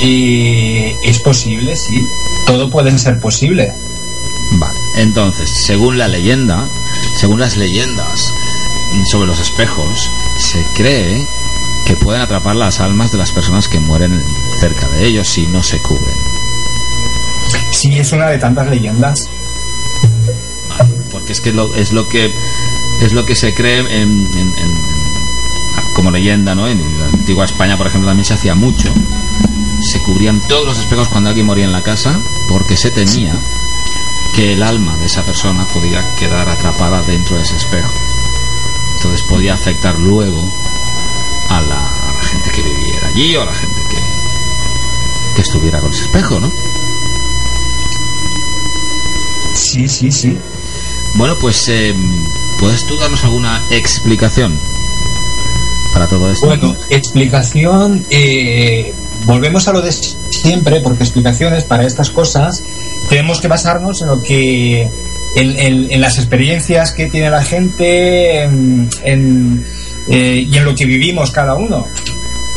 Y 0.00 0.94
es 1.02 1.18
posible, 1.20 1.74
sí. 1.74 2.06
todo 2.46 2.68
puede 2.70 2.96
ser 2.98 3.18
posible. 3.20 3.72
Vale, 4.52 4.78
entonces, 4.96 5.50
según 5.64 5.98
la 5.98 6.08
leyenda, 6.08 6.64
según 7.16 7.40
las 7.40 7.56
leyendas 7.56 8.32
sobre 9.10 9.26
los 9.26 9.40
espejos, 9.40 10.10
se 10.38 10.62
cree 10.74 11.26
que 11.86 11.94
pueden 11.94 12.20
atrapar 12.20 12.56
las 12.56 12.80
almas 12.80 13.12
de 13.12 13.18
las 13.18 13.32
personas 13.32 13.68
que 13.68 13.78
mueren 13.78 14.22
cerca 14.58 14.88
de 14.88 15.06
ellos 15.06 15.28
si 15.28 15.46
no 15.46 15.62
se 15.62 15.78
cubren. 15.78 16.35
Sí, 17.86 18.00
es 18.00 18.10
una 18.10 18.26
de 18.26 18.38
tantas 18.38 18.66
leyendas. 18.66 19.30
Porque 21.12 21.32
es 21.32 21.40
que 21.40 21.52
lo, 21.52 21.72
es 21.76 21.92
lo 21.92 22.08
que 22.08 22.32
es 23.00 23.12
lo 23.12 23.24
que 23.24 23.36
se 23.36 23.54
cree 23.54 23.78
en, 23.78 24.26
como 25.94 26.10
leyenda, 26.10 26.56
¿no? 26.56 26.66
En 26.66 26.80
la 26.98 27.04
antigua 27.06 27.44
España, 27.44 27.76
por 27.76 27.86
ejemplo, 27.86 28.08
también 28.08 28.24
se 28.24 28.34
hacía 28.34 28.56
mucho. 28.56 28.92
Se 29.80 30.00
cubrían 30.00 30.40
todos 30.48 30.66
los 30.66 30.78
espejos 30.78 31.06
cuando 31.06 31.28
alguien 31.28 31.46
moría 31.46 31.64
en 31.64 31.70
la 31.70 31.84
casa 31.84 32.18
porque 32.48 32.76
se 32.76 32.90
temía 32.90 33.34
que 34.34 34.54
el 34.54 34.64
alma 34.64 34.96
de 34.96 35.06
esa 35.06 35.22
persona 35.22 35.64
podía 35.72 36.02
quedar 36.16 36.48
atrapada 36.48 37.02
dentro 37.02 37.36
de 37.36 37.44
ese 37.44 37.54
espejo. 37.54 37.92
Entonces 38.96 39.22
podía 39.22 39.54
afectar 39.54 39.96
luego 39.96 40.42
a 41.50 41.60
la, 41.60 41.86
a 41.86 42.12
la 42.14 42.22
gente 42.24 42.50
que 42.50 42.62
viviera 42.62 43.06
allí 43.06 43.36
o 43.36 43.42
a 43.42 43.44
la 43.44 43.54
gente 43.54 43.80
que, 43.90 45.36
que 45.36 45.42
estuviera 45.42 45.78
con 45.78 45.92
ese 45.92 46.02
espejo, 46.02 46.40
¿no? 46.40 46.50
Sí, 49.56 49.88
sí, 49.88 50.12
sí. 50.12 50.36
Bueno, 51.16 51.34
pues 51.40 51.68
eh, 51.68 51.94
¿puedes 52.60 52.86
tú 52.86 52.96
darnos 52.98 53.22
alguna 53.24 53.60
explicación 53.70 54.52
para 55.92 56.06
todo 56.06 56.30
esto? 56.30 56.46
Bueno, 56.46 56.76
explicación. 56.90 58.04
eh, 58.10 58.92
volvemos 59.24 59.66
a 59.68 59.72
lo 59.72 59.80
de 59.80 59.92
siempre, 59.92 60.80
porque 60.80 61.02
explicaciones 61.04 61.64
para 61.64 61.84
estas 61.86 62.10
cosas 62.10 62.62
tenemos 63.08 63.40
que 63.40 63.48
basarnos 63.48 64.02
en 64.02 64.08
lo 64.08 64.22
que. 64.22 64.82
en, 65.36 65.58
en- 65.58 65.92
en 65.92 66.00
las 66.00 66.18
experiencias 66.18 66.92
que 66.92 67.06
tiene 67.06 67.30
la 67.30 67.42
gente 67.42 68.42
en- 68.42 69.66
eh, 70.08 70.46
y 70.50 70.56
en 70.56 70.64
lo 70.64 70.74
que 70.74 70.84
vivimos 70.86 71.30
cada 71.30 71.54
uno. 71.54 71.86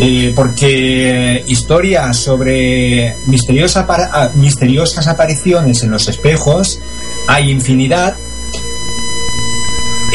Eh, 0.02 0.32
porque 0.34 1.44
historias 1.48 2.16
sobre 2.16 3.14
misteriosa 3.26 3.86
ah, 3.90 4.30
misteriosas 4.36 5.08
apariciones 5.08 5.84
en 5.84 5.92
los 5.92 6.08
espejos 6.08 6.80
hay 7.30 7.52
infinidad 7.52 8.16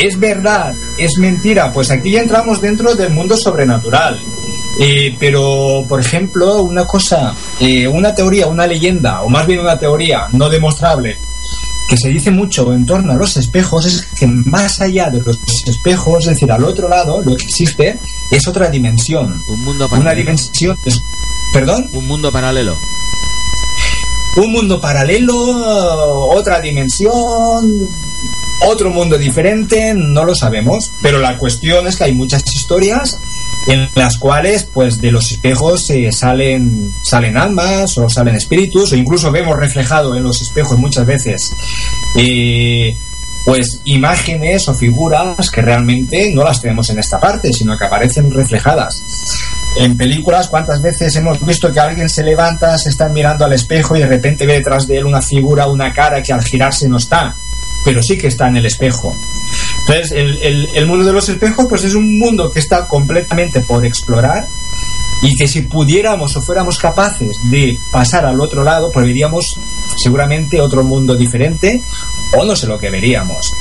¿Es 0.03 0.19
verdad? 0.19 0.75
¿Es 0.99 1.19
mentira? 1.19 1.73
Pues 1.73 1.93
aquí 1.93 2.11
ya 2.11 2.21
entramos 2.21 2.61
dentro 2.61 2.97
del 2.97 3.11
mundo 3.11 3.37
sobrenatural. 3.37 4.21
Eh, 4.81 5.15
pero, 5.21 5.85
por 5.89 6.01
ejemplo, 6.01 6.63
una 6.63 6.85
cosa, 6.85 7.33
eh, 7.61 7.87
una 7.87 8.13
teoría, 8.13 8.49
una 8.49 8.67
leyenda, 8.67 9.23
o 9.23 9.29
más 9.29 9.47
bien 9.47 9.61
una 9.61 9.79
teoría 9.79 10.27
no 10.33 10.51
demostrable, 10.51 11.17
que 11.89 11.97
se 11.97 12.09
dice 12.09 12.33
mucho 12.33 12.73
en 12.73 12.85
torno 12.85 13.13
a 13.13 13.15
los 13.15 13.37
espejos, 13.37 13.87
es 13.87 14.05
que 14.19 14.27
más 14.27 14.81
allá 14.81 15.11
de 15.11 15.21
los 15.21 15.39
espejos, 15.65 16.25
es 16.25 16.31
decir, 16.31 16.51
al 16.51 16.65
otro 16.65 16.89
lado, 16.89 17.23
lo 17.23 17.37
que 17.37 17.45
existe 17.45 17.97
es 18.33 18.49
otra 18.49 18.69
dimensión. 18.69 19.41
Un 19.49 19.65
mundo 19.65 19.87
Una 19.87 19.99
paralelo. 19.99 20.17
dimensión... 20.17 20.77
¿Perdón? 21.53 21.89
Un 21.93 22.09
mundo 22.09 22.33
paralelo. 22.33 22.77
Un 24.37 24.53
mundo 24.53 24.81
paralelo, 24.81 25.37
otra 26.29 26.61
dimensión, 26.61 27.89
otro 28.67 28.91
mundo 28.91 29.17
diferente, 29.19 29.95
no 29.95 30.25
lo 30.25 30.35
sabemos, 30.35 30.93
pero 31.03 31.19
la 31.19 31.39
cuestión 31.39 31.87
es 31.87 31.97
que 31.97 32.05
hay 32.05 32.15
muchas 32.15 32.43
historias 32.53 33.19
en 33.67 33.89
las 33.95 34.19
cuales 34.19 34.65
pues 34.65 35.01
de 35.01 35.11
los 35.11 35.31
espejos 35.33 35.89
eh, 35.91 36.11
salen 36.13 36.93
salen 37.03 37.37
almas 37.37 37.97
o 37.97 38.09
salen 38.11 38.35
espíritus 38.35 38.93
o 38.93 38.97
incluso 38.97 39.31
vemos 39.31 39.57
reflejado 39.57 40.15
en 40.17 40.23
los 40.23 40.43
espejos 40.43 40.79
muchas 40.79 41.07
veces 41.07 41.51
eh, 42.19 42.95
pues 43.47 43.81
imágenes 43.85 44.69
o 44.69 44.75
figuras 44.75 45.51
que 45.51 45.63
realmente 45.63 46.31
no 46.35 46.45
las 46.45 46.61
tenemos 46.61 46.91
en 46.91 46.99
esta 46.99 47.19
parte 47.19 47.53
sino 47.55 47.79
que 47.79 47.85
aparecen 47.85 48.31
reflejadas 48.31 49.03
en 49.77 49.97
películas, 49.97 50.49
¿cuántas 50.49 50.81
veces 50.81 51.15
hemos 51.17 51.45
visto 51.45 51.73
que 51.73 51.81
alguien 51.81 52.09
se 52.09 52.23
levanta, 52.23 52.79
se 52.79 52.91
está 52.91 53.09
mirando 53.09 53.45
al 53.45 53.53
espejo 53.53 53.97
y 53.97 54.01
de 54.01 54.07
repente 54.07 54.47
ve 54.47 54.55
detrás 54.55 54.87
de 54.87 54.99
él 54.99 55.05
una 55.05 55.21
figura, 55.21 55.67
una 55.67 55.93
cara 55.93 56.23
que 56.23 56.33
al 56.33 56.45
girarse 56.45 56.89
no 56.89 56.99
está, 56.99 57.35
pero 57.85 58.03
sí 58.03 58.17
que 58.17 58.29
está 58.29 58.49
en 58.49 58.57
el 58.59 58.67
espejo? 58.67 59.13
Entonces, 59.87 60.13
el, 60.13 60.87
mundo 60.87 61.05
de 61.05 61.13
los 61.13 61.29
espejos, 61.29 61.67
pues 61.69 61.85
es 61.85 61.95
un 61.95 62.19
mundo 62.19 62.51
que 62.51 62.61
está 62.61 62.87
completamente 62.87 63.61
por 63.61 63.85
explorar 63.85 64.47
y 65.23 65.35
que 65.35 65.49
si 65.49 65.63
pudiéramos 65.63 66.37
o 66.37 66.43
fuéramos 66.43 66.79
capaces 66.79 67.37
de 67.51 67.77
pasar 67.91 68.25
al 68.25 68.41
otro 68.41 68.63
lado, 68.63 68.91
pues 68.93 69.05
veríamos 69.05 69.59
seguramente 70.03 70.61
otro 70.61 70.85
mundo 70.85 71.15
diferente 71.15 71.83
o 72.37 72.45
no 72.45 72.55
sé 72.55 72.67
lo 72.67 72.79
que 72.79 72.91
veríamos. 72.91 73.53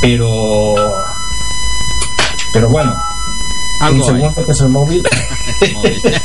Pero... 0.00 0.74
Pero 2.52 2.68
bueno, 2.68 2.94
Algo 3.82 4.04
un 4.06 4.14
hay. 4.14 4.20
segundo 4.20 4.44
que 4.46 4.52
es 4.52 4.60
el 4.60 4.68
móvil. 4.68 5.02
móvil. 5.74 6.02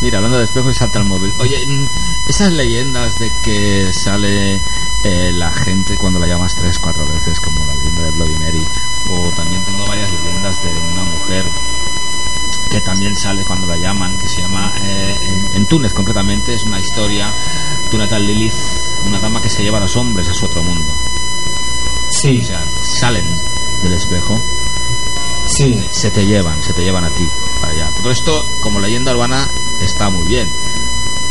Mira, 0.00 0.18
hablando 0.18 0.38
de 0.38 0.44
espejo 0.44 0.70
y 0.70 0.74
salta 0.74 0.98
el 1.00 1.04
móvil. 1.04 1.32
Oye, 1.38 1.66
mm, 1.66 1.86
esas 2.28 2.52
leyendas 2.52 3.18
de 3.18 3.30
que 3.42 3.92
sale 3.92 4.60
eh, 5.04 5.32
la 5.34 5.50
gente 5.50 5.96
cuando 5.96 6.18
la 6.20 6.26
llamas 6.26 6.54
tres, 6.54 6.78
cuatro 6.78 7.06
veces, 7.06 7.40
como 7.40 7.64
la 7.66 7.74
leyenda 7.74 8.02
de 8.04 8.10
Bloody 8.12 8.38
Mary, 8.38 8.66
o 9.10 9.30
también 9.32 9.64
tengo 9.64 9.84
varias 9.86 10.10
leyendas 10.12 10.62
de 10.62 10.70
una 10.70 11.02
mujer 11.04 11.44
que 12.70 12.80
también 12.82 13.16
sale 13.16 13.44
cuando 13.44 13.66
la 13.66 13.76
llaman, 13.76 14.16
que 14.18 14.28
se 14.28 14.42
llama, 14.42 14.72
eh, 14.82 15.16
en, 15.22 15.56
en 15.56 15.66
Túnez 15.66 15.92
concretamente, 15.92 16.54
es 16.54 16.62
una 16.64 16.78
historia 16.78 17.26
de 17.90 17.96
una 17.96 18.06
tal 18.08 18.26
Lilith, 18.26 18.52
una 19.06 19.18
dama 19.18 19.40
que 19.42 19.50
se 19.50 19.62
lleva 19.62 19.78
a 19.78 19.80
los 19.80 19.96
hombres 19.96 20.28
a 20.28 20.34
su 20.34 20.44
otro 20.46 20.62
mundo. 20.62 20.92
Sí, 22.10 22.40
O 22.42 22.44
sea, 22.44 22.64
salen 22.82 23.24
del 23.82 23.92
espejo 23.94 24.40
sí. 25.56 25.86
se 25.90 26.10
te 26.10 26.24
llevan, 26.26 26.62
se 26.62 26.72
te 26.72 26.82
llevan 26.82 27.04
a 27.04 27.10
ti 27.10 27.28
para 27.60 27.72
allá. 27.72 27.90
Todo 28.00 28.10
esto, 28.10 28.44
como 28.60 28.80
leyenda 28.80 29.12
urbana, 29.12 29.48
está 29.80 30.08
muy 30.10 30.26
bien. 30.26 30.48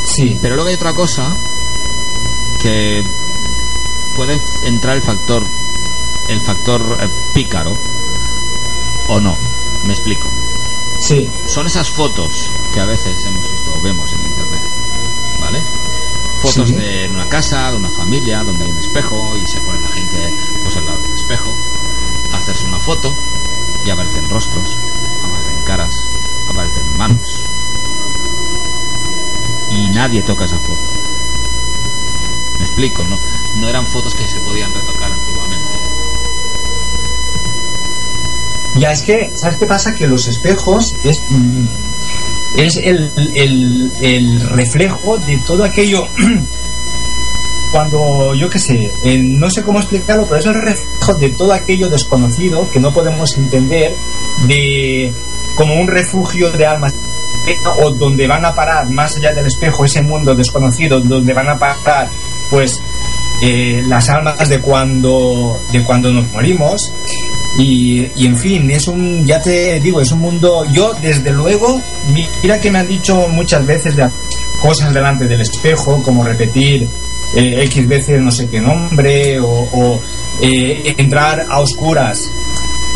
Sí, 0.06 0.38
Pero 0.42 0.56
luego 0.56 0.70
hay 0.70 0.76
otra 0.76 0.94
cosa 0.94 1.36
que 2.62 3.04
puede 4.16 4.40
entrar 4.64 4.96
el 4.96 5.02
factor, 5.02 5.44
el 6.30 6.40
factor 6.42 6.98
eh, 7.02 7.08
pícaro 7.34 7.78
o 9.08 9.20
no. 9.20 9.38
Me 9.86 9.94
explico. 9.94 10.30
sí, 11.00 11.30
Son 11.48 11.68
esas 11.68 11.90
fotos 11.90 12.50
que 12.74 12.80
a 12.80 12.86
veces 12.86 13.24
hemos 13.26 13.50
visto 13.52 13.74
o 13.76 13.82
vemos 13.82 14.12
en 14.14 14.20
internet, 14.26 14.62
¿vale? 15.40 15.62
Fotos 16.42 16.70
Sí. 16.70 16.74
de 16.76 17.10
una 17.10 17.28
casa, 17.30 17.72
de 17.72 17.78
una 17.78 17.90
familia, 17.90 18.44
donde 18.44 18.66
hay 18.66 18.72
un 18.72 18.78
espejo 18.80 19.36
y 19.38 19.46
se 19.48 19.60
pone 19.62 19.80
la 19.80 19.90
gente 19.90 20.34
pues 20.64 20.76
al 20.78 20.86
lado 20.86 21.00
del 21.00 21.14
espejo 21.14 21.54
a 22.34 22.38
hacerse 22.38 22.66
una 22.66 22.80
foto 22.80 23.14
y 23.88 23.90
aparecen 23.90 24.30
rostros, 24.30 24.68
aparecen 25.24 25.64
caras, 25.66 25.96
aparecen 26.50 26.98
manos. 26.98 27.46
Y 29.72 29.90
nadie 29.92 30.22
toca 30.24 30.44
esa 30.44 30.58
foto. 30.58 30.82
Me 32.60 32.66
explico, 32.66 33.06
¿no? 33.06 33.18
No 33.62 33.70
eran 33.70 33.86
fotos 33.88 34.14
que 34.14 34.28
se 34.28 34.40
podían 34.42 34.74
retocar 34.74 35.10
antiguamente. 35.10 35.78
Ya 38.76 38.92
es 38.92 39.04
que, 39.04 39.32
¿sabes 39.36 39.56
qué 39.56 39.66
pasa? 39.66 39.96
Que 39.96 40.06
los 40.06 40.28
espejos 40.28 40.94
es, 41.06 41.22
mm, 41.30 41.66
es 42.58 42.76
el, 42.76 43.10
el, 43.36 43.92
el 44.02 44.50
reflejo 44.50 45.18
de 45.18 45.38
todo 45.38 45.64
aquello. 45.64 46.10
Cuando, 47.72 48.34
yo 48.34 48.50
qué 48.50 48.60
sé, 48.60 48.92
eh, 49.04 49.18
no 49.18 49.50
sé 49.50 49.62
cómo 49.64 49.80
explicarlo, 49.80 50.26
pero 50.26 50.40
es 50.40 50.46
el 50.46 50.54
reflejo 50.54 51.14
de 51.16 51.30
todo 51.30 51.54
aquello 51.54 51.90
desconocido 51.90 52.70
que 52.72 52.80
no 52.80 52.94
podemos 52.94 53.38
entender, 53.38 53.94
de 54.48 55.12
como 55.56 55.76
un 55.76 55.88
refugio 55.88 56.52
de 56.52 56.66
almas 56.66 56.94
o 57.82 57.92
donde 57.92 58.28
van 58.28 58.46
a 58.46 58.54
parar 58.54 58.90
más 58.90 59.16
allá 59.18 59.34
del 59.34 59.48
espejo 59.48 59.86
ese 59.86 60.02
mundo 60.02 60.36
desconocido 60.36 61.00
donde 61.00 61.34
van 61.34 61.50
a 61.50 61.58
parar 61.58 62.10
pues 62.50 62.82
eh, 63.42 63.84
las 63.88 64.10
almas 64.10 64.50
de 64.50 64.60
cuando 64.60 65.60
de 65.72 65.84
cuando 65.84 66.12
nos 66.12 66.32
morimos. 66.32 66.94
Y, 67.60 68.08
y, 68.16 68.28
en 68.28 68.38
fin, 68.38 68.70
es 68.70 68.88
un, 68.88 69.26
ya 69.26 69.42
te 69.42 69.80
digo, 69.80 70.00
es 70.00 70.12
un 70.12 70.20
mundo, 70.20 70.64
yo 70.72 70.94
desde 71.02 71.32
luego, 71.32 71.82
mira 72.44 72.60
que 72.60 72.70
me 72.70 72.78
han 72.78 72.88
dicho 72.88 73.28
muchas 73.30 73.66
veces 73.66 73.96
de 73.96 74.08
cosas 74.62 74.94
delante 74.94 75.28
del 75.28 75.42
espejo, 75.42 76.04
como 76.04 76.24
repetir 76.24 76.88
eh, 77.36 77.64
X 77.66 77.88
veces 77.88 78.22
no 78.22 78.32
sé 78.32 78.50
qué 78.50 78.60
nombre, 78.62 79.40
o, 79.40 79.48
o 79.50 80.02
eh, 80.42 80.96
entrar 80.98 81.46
a 81.50 81.60
oscuras, 81.60 82.30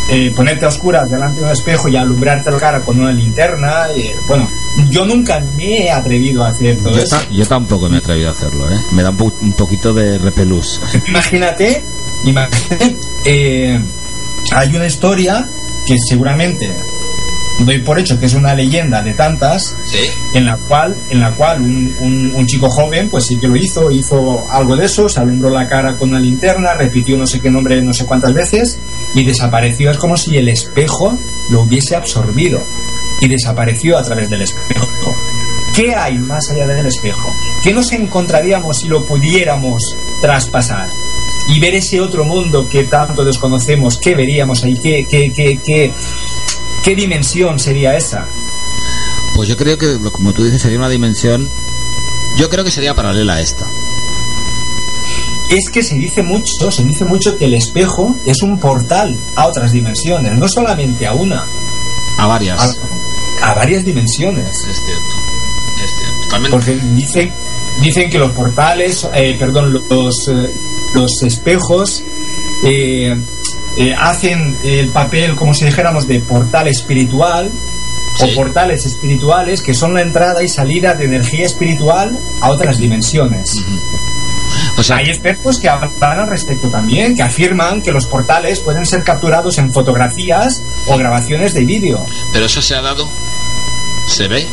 eh, 0.09 0.31
ponerte 0.35 0.65
a 0.65 0.69
oscuras 0.69 1.09
delante 1.09 1.39
de 1.39 1.45
un 1.45 1.51
espejo 1.51 1.87
y 1.89 1.95
alumbrarte 1.95 2.51
la 2.51 2.57
cara 2.57 2.81
con 2.81 2.99
una 2.99 3.11
linterna. 3.11 3.85
eh, 3.95 4.15
bueno, 4.27 4.47
yo 4.89 5.05
nunca 5.05 5.39
me 5.57 5.85
he 5.85 5.91
atrevido 5.91 6.43
a 6.43 6.49
hacer 6.49 6.77
todo 6.77 6.93
Yo, 6.95 7.01
eso. 7.03 7.15
ta- 7.17 7.29
yo 7.29 7.45
tampoco 7.45 7.89
me 7.89 7.95
he 7.95 7.99
atrevido 7.99 8.29
a 8.29 8.31
hacerlo, 8.31 8.69
¿eh? 8.71 8.79
Me 8.93 9.03
da 9.03 9.09
un, 9.11 9.17
po- 9.17 9.33
un 9.41 9.53
poquito 9.53 9.93
de 9.93 10.17
repelús. 10.17 10.79
Imagínate, 11.07 11.81
imagínate, 12.25 12.95
eh, 13.25 13.79
hay 14.53 14.75
una 14.75 14.85
historia 14.85 15.47
que 15.85 15.95
seguramente 16.07 16.69
doy 17.65 17.79
por 17.79 17.99
hecho 17.99 18.19
que 18.19 18.25
es 18.25 18.33
una 18.33 18.53
leyenda 18.55 19.01
de 19.01 19.13
tantas 19.13 19.75
Sí. 19.85 19.99
en 20.35 20.45
la 20.45 20.57
cual 20.57 20.95
en 21.09 21.19
la 21.19 21.31
cual 21.31 21.61
un, 21.61 21.95
un- 21.99 22.31
un 22.35 22.47
chico 22.47 22.69
joven 22.69 23.09
pues 23.09 23.25
sí 23.25 23.37
que 23.39 23.47
lo 23.47 23.55
hizo 23.55 23.91
hizo 23.91 24.45
algo 24.51 24.75
de 24.75 24.85
eso 24.85 25.07
se 25.09 25.19
alumbró 25.19 25.49
la 25.49 25.67
cara 25.67 25.95
con 25.97 26.09
una 26.09 26.19
linterna 26.19 26.73
repitió 26.73 27.17
no 27.17 27.27
sé 27.27 27.39
qué 27.39 27.49
nombre 27.51 27.81
no 27.81 27.93
sé 27.93 28.05
cuántas 28.05 28.33
veces 28.33 28.79
y 29.15 29.23
desapareció 29.23 29.91
es 29.91 29.97
como 29.97 30.17
si 30.17 30.37
el 30.37 30.47
espejo 30.49 31.17
lo 31.49 31.61
hubiese 31.61 31.95
absorbido 31.95 32.61
y 33.21 33.27
desapareció 33.27 33.97
a 33.97 34.03
través 34.03 34.29
del 34.29 34.41
espejo 34.43 34.87
¿qué 35.75 35.93
hay 35.95 36.17
más 36.17 36.49
allá 36.51 36.67
del 36.67 36.85
espejo? 36.87 37.33
¿qué 37.63 37.73
nos 37.73 37.91
encontraríamos 37.91 38.79
si 38.79 38.87
lo 38.87 39.05
pudiéramos 39.05 39.83
traspasar? 40.21 40.87
y 41.49 41.59
ver 41.59 41.73
ese 41.75 41.99
otro 41.99 42.23
mundo 42.23 42.67
que 42.69 42.83
tanto 42.83 43.23
desconocemos 43.25 43.97
¿qué 43.97 44.15
veríamos 44.15 44.63
ahí? 44.63 44.77
¿qué, 44.81 45.05
qué, 45.09 45.31
qué, 45.35 45.91
qué, 46.83 46.95
dimensión 46.95 47.59
sería 47.59 47.95
esa? 47.95 48.25
Pues 49.35 49.47
yo 49.47 49.57
creo 49.57 49.77
que, 49.77 49.97
como 50.11 50.33
tú 50.33 50.43
dices, 50.43 50.61
sería 50.61 50.77
una 50.77 50.89
dimensión. 50.89 51.49
Yo 52.37 52.49
creo 52.49 52.63
que 52.63 52.71
sería 52.71 52.95
paralela 52.95 53.35
a 53.35 53.41
esta. 53.41 53.65
es 55.49 55.69
que 55.69 55.83
se 55.83 55.95
dice 55.95 56.23
mucho, 56.23 56.71
se 56.71 56.83
dice 56.83 57.05
mucho 57.05 57.37
que 57.37 57.45
el 57.45 57.53
espejo 57.53 58.15
es 58.25 58.41
un 58.41 58.57
portal 58.59 59.17
a 59.35 59.47
otras 59.47 59.71
dimensiones, 59.71 60.37
no 60.37 60.47
solamente 60.47 61.05
a 61.07 61.13
una, 61.13 61.45
A 62.17 62.27
varias. 62.27 62.77
a, 63.41 63.51
a 63.51 63.53
varias 63.55 63.83
dimensiones. 63.83 64.45
Es 64.47 64.61
cierto. 64.63 65.15
Es 65.83 65.91
cierto. 65.97 66.23
Totalmente. 66.23 66.51
Porque 66.51 66.75
dicen, 66.95 67.33
dicen 67.81 68.09
que 68.09 68.17
los 68.19 68.31
portales, 68.31 69.07
eh, 69.13 69.35
perdón, 69.37 69.73
los, 69.89 70.27
eh, 70.27 70.53
los 70.93 71.23
espejos 71.23 72.03
eh, 72.63 73.17
eh, 73.77 73.95
hacen 73.97 74.57
el 74.63 74.89
papel, 74.89 75.35
como 75.35 75.53
si 75.53 75.65
dijéramos, 75.65 76.07
de 76.07 76.19
portal 76.19 76.67
espiritual 76.67 77.49
Sí. 78.17 78.25
o 78.29 78.35
portales 78.35 78.85
espirituales 78.85 79.61
que 79.61 79.73
son 79.73 79.93
la 79.93 80.01
entrada 80.01 80.43
y 80.43 80.49
salida 80.49 80.95
de 80.95 81.05
energía 81.05 81.45
espiritual 81.45 82.17
a 82.41 82.49
otras 82.49 82.77
dimensiones. 82.77 83.53
Ujú. 83.53 83.79
O 84.79 84.83
sea, 84.83 84.97
Hay 84.97 85.09
expertos 85.09 85.59
que 85.59 85.69
hablan 85.69 86.19
al 86.19 86.27
respecto 86.27 86.67
también, 86.67 87.15
que 87.15 87.21
afirman 87.23 87.81
que 87.81 87.93
los 87.93 88.05
portales 88.07 88.59
pueden 88.59 88.85
ser 88.85 89.03
capturados 89.05 89.57
en 89.59 89.71
fotografías 89.71 90.61
o 90.87 90.97
grabaciones 90.97 91.53
de 91.53 91.63
vídeo. 91.63 92.05
pero 92.33 92.47
eso 92.47 92.61
se 92.61 92.75
ha 92.75 92.81
dado. 92.81 93.07
¿Se 94.07 94.27
ve? 94.27 94.45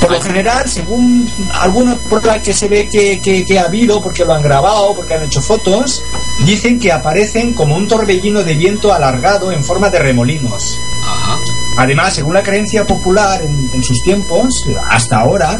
Por 0.00 0.10
lo 0.12 0.20
general, 0.20 0.68
según 0.68 1.28
alguna 1.52 1.96
prueba 1.96 2.38
que 2.40 2.52
se 2.52 2.68
ve 2.68 2.88
que, 2.88 3.20
que- 3.20 3.44
que 3.44 3.58
ha 3.58 3.64
habido, 3.64 4.00
porque 4.00 4.24
lo 4.24 4.34
han 4.34 4.42
grabado, 4.42 4.94
porque 4.94 5.14
han 5.14 5.24
hecho 5.24 5.40
fotos, 5.40 6.02
dicen 6.44 6.78
que 6.78 6.92
aparecen 6.92 7.54
como 7.54 7.76
un 7.76 7.88
torbellino 7.88 8.42
de 8.44 8.54
viento 8.54 8.92
alargado 8.92 9.50
en 9.50 9.64
forma 9.64 9.90
de 9.90 9.98
remolinos. 9.98 10.78
Ajá. 11.04 11.38
Además, 11.78 12.14
según 12.14 12.34
la 12.34 12.42
creencia 12.42 12.86
popular 12.86 13.40
en, 13.42 13.70
en 13.74 13.82
sus 13.84 14.00
tiempos, 14.02 14.48
hasta 14.88 15.18
ahora, 15.18 15.58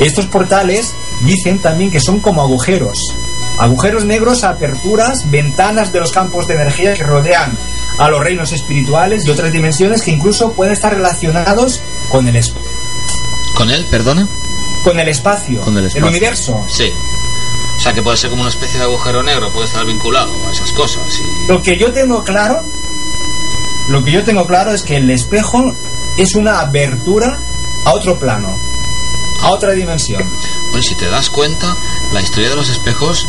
estos 0.00 0.26
portales 0.26 0.92
dicen 1.22 1.58
también 1.58 1.90
que 1.90 2.00
son 2.00 2.20
como 2.20 2.42
agujeros. 2.42 2.98
Agujeros 3.58 4.04
negros, 4.04 4.44
aperturas, 4.44 5.28
ventanas 5.30 5.92
de 5.92 5.98
los 6.00 6.12
campos 6.12 6.46
de 6.46 6.54
energía 6.54 6.94
que 6.94 7.02
rodean 7.02 7.56
a 7.98 8.08
los 8.08 8.22
reinos 8.22 8.52
espirituales 8.52 9.24
y 9.26 9.30
otras 9.30 9.50
dimensiones 9.52 10.02
que 10.02 10.12
incluso 10.12 10.52
pueden 10.52 10.74
estar 10.74 10.92
relacionados 10.94 11.80
con 12.12 12.28
el, 12.28 12.36
es- 12.36 12.54
¿Con 13.58 13.70
él, 13.70 13.84
perdona? 13.90 14.26
con 14.84 14.98
el 15.00 15.08
espacio, 15.08 15.60
Con 15.60 15.76
el 15.76 15.86
espacio. 15.86 16.06
universo. 16.08 16.64
Sí. 16.68 16.90
O 17.76 17.80
sea, 17.80 17.92
que 17.92 18.00
puede 18.02 18.16
ser 18.16 18.30
como 18.30 18.42
una 18.42 18.50
especie 18.50 18.78
de 18.78 18.84
agujero 18.84 19.22
negro, 19.22 19.50
puede 19.52 19.66
estar 19.66 19.84
vinculado 19.84 20.30
a 20.48 20.52
esas 20.52 20.72
cosas. 20.72 21.02
Y... 21.20 21.46
Lo 21.48 21.60
que 21.62 21.76
yo 21.76 21.92
tengo 21.92 22.22
claro, 22.24 22.62
lo 23.88 24.02
que 24.04 24.12
yo 24.12 24.24
tengo 24.24 24.46
claro 24.46 24.72
es 24.72 24.82
que 24.82 24.96
el 24.96 25.10
espejo 25.10 25.74
es 26.16 26.34
una 26.36 26.60
abertura 26.60 27.38
a 27.84 27.92
otro 27.92 28.18
plano, 28.18 28.56
a 29.42 29.50
otra 29.50 29.72
dimensión. 29.72 30.22
Bueno, 30.70 30.82
si 30.82 30.94
te 30.94 31.08
das 31.08 31.28
cuenta, 31.28 31.76
la 32.12 32.20
historia 32.22 32.48
de 32.50 32.56
los 32.56 32.68
espejos 32.70 33.26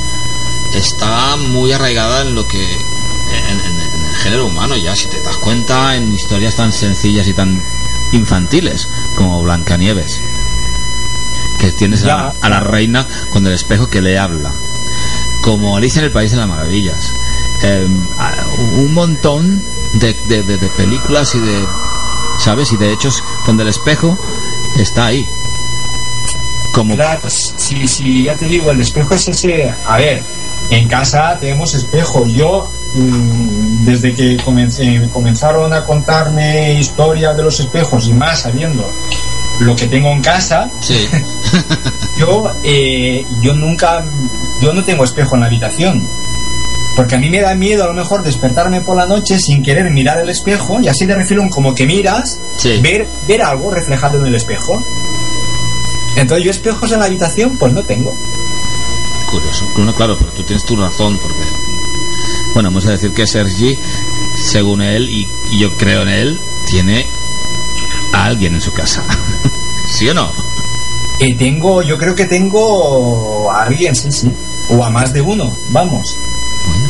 está 0.73 1.35
muy 1.35 1.71
arraigada 1.71 2.21
en 2.21 2.35
lo 2.35 2.47
que. 2.47 2.63
En, 2.63 3.59
en- 3.59 3.79
en 3.81 4.05
el 4.05 4.15
género 4.23 4.45
humano, 4.47 4.75
ya, 4.77 4.95
si 4.95 5.07
te 5.07 5.21
das 5.21 5.37
cuenta, 5.37 5.95
en 5.95 6.13
historias 6.13 6.55
tan 6.55 6.71
sencillas 6.73 7.27
y 7.27 7.33
tan 7.33 7.61
infantiles 8.11 8.87
como 9.15 9.41
Blancanieves. 9.43 10.19
Que 11.59 11.71
tienes 11.73 12.05
a, 12.05 12.33
a 12.41 12.49
la 12.49 12.59
reina 12.61 13.05
con 13.31 13.45
el 13.45 13.53
espejo 13.53 13.89
que 13.89 14.01
le 14.01 14.17
habla. 14.17 14.51
Como 15.43 15.75
Alicia 15.77 15.99
en 15.99 16.05
el 16.05 16.11
País 16.11 16.31
de 16.31 16.37
las 16.37 16.47
Maravillas. 16.47 17.11
Eh, 17.63 17.87
a- 18.17 18.33
un 18.77 18.93
montón 18.93 19.61
de, 19.95 20.13
de- 20.27 20.43
de- 20.43 20.57
de 20.57 20.67
películas 20.69 21.35
y 21.35 21.39
de. 21.39 21.65
¿Sabes? 22.39 22.71
Y 22.71 22.77
de 22.77 22.93
hechos 22.93 23.21
donde 23.45 23.63
el 23.63 23.69
espejo 23.69 24.17
está 24.77 25.07
ahí. 25.07 25.25
Como 26.71 26.95
Claro, 26.95 27.21
si, 27.29 27.87
si 27.87 28.23
ya 28.23 28.35
te 28.35 28.45
digo, 28.45 28.71
el 28.71 28.79
espejo 28.79 29.13
es 29.15 29.27
ese. 29.27 29.73
A 29.85 29.97
ver, 29.97 30.23
en 30.69 30.87
casa 30.87 31.37
tenemos 31.39 31.73
espejo. 31.73 32.25
Yo, 32.27 32.71
desde 33.85 34.13
que 34.15 34.37
comencé- 34.37 35.09
comenzaron 35.11 35.71
a 35.73 35.83
contarme 35.85 36.73
historias 36.79 37.35
de 37.37 37.43
los 37.43 37.59
espejos 37.59 38.07
y 38.07 38.13
más 38.13 38.41
sabiendo 38.41 38.89
lo 39.61 39.75
que 39.75 39.87
tengo 39.87 40.09
en 40.11 40.21
casa, 40.21 40.69
Sí. 40.81 40.95
yo, 42.19 42.51
eh, 42.63 43.25
yo 43.41 43.53
nunca. 43.53 44.03
Yo 44.61 44.73
no 44.73 44.83
tengo 44.83 45.03
espejo 45.03 45.35
en 45.35 45.41
la 45.41 45.47
habitación. 45.47 46.07
Porque 46.95 47.15
a 47.15 47.17
mí 47.17 47.29
me 47.29 47.39
da 47.39 47.55
miedo 47.55 47.83
a 47.85 47.87
lo 47.87 47.93
mejor 47.93 48.23
despertarme 48.23 48.81
por 48.81 48.97
la 48.97 49.05
noche 49.05 49.37
sin 49.39 49.63
querer 49.63 49.89
mirar 49.91 50.19
el 50.19 50.29
espejo 50.29 50.79
y 50.81 50.87
así 50.89 51.05
de 51.05 51.15
refilón 51.15 51.47
como 51.49 51.73
que 51.75 51.85
miras, 51.85 52.39
Sí. 52.57 52.79
ver, 52.81 53.07
ver 53.27 53.41
algo 53.41 53.71
reflejado 53.71 54.17
en 54.19 54.25
el 54.25 54.35
espejo. 54.35 54.81
Entonces 56.17 56.43
yo 56.45 56.51
espejos 56.51 56.91
en 56.91 56.99
la 56.99 57.05
habitación 57.05 57.57
pues 57.57 57.71
no 57.71 57.83
tengo. 57.83 58.13
Curioso. 59.31 59.65
Claro, 59.95 60.17
pero 60.17 60.31
tú 60.31 60.43
tienes 60.43 60.65
tu 60.65 60.75
razón, 60.75 61.17
porque. 61.21 61.43
Bueno, 62.53 62.69
vamos 62.69 62.85
a 62.87 62.91
decir 62.91 63.11
que 63.11 63.27
Sergi, 63.27 63.77
según 64.51 64.81
él, 64.81 65.09
y, 65.09 65.27
yo 65.59 65.75
creo 65.77 66.01
en 66.03 66.09
él, 66.09 66.39
tiene 66.69 67.05
a 68.13 68.25
alguien 68.25 68.55
en 68.55 68.61
su 68.61 68.73
casa. 68.73 69.03
¿Sí 69.97 70.09
o 70.09 70.13
no? 70.13 70.31
Eh, 71.19 71.35
tengo, 71.35 71.81
yo 71.81 71.97
creo 71.97 72.15
que 72.15 72.25
tengo 72.25 73.51
a 73.51 73.63
alguien, 73.63 73.95
sí, 73.95 74.11
sí. 74.11 74.31
O 74.69 74.83
a 74.83 74.89
más 74.89 75.13
de 75.13 75.21
uno, 75.21 75.55
vamos. 75.71 76.15
Bueno, 76.67 76.89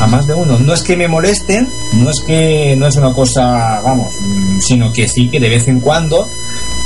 A 0.00 0.06
más 0.06 0.26
de 0.26 0.34
uno. 0.34 0.58
No 0.58 0.74
es 0.74 0.82
que 0.82 0.96
me 0.96 1.08
molesten, 1.08 1.68
no 1.94 2.10
es 2.10 2.20
que 2.26 2.74
no 2.76 2.86
es 2.86 2.96
una 2.96 3.12
cosa, 3.12 3.80
vamos, 3.80 4.12
mm, 4.20 4.58
sino 4.60 4.92
que 4.92 5.08
sí 5.08 5.28
que 5.28 5.40
de 5.40 5.48
vez 5.48 5.68
en 5.68 5.80
cuando, 5.80 6.28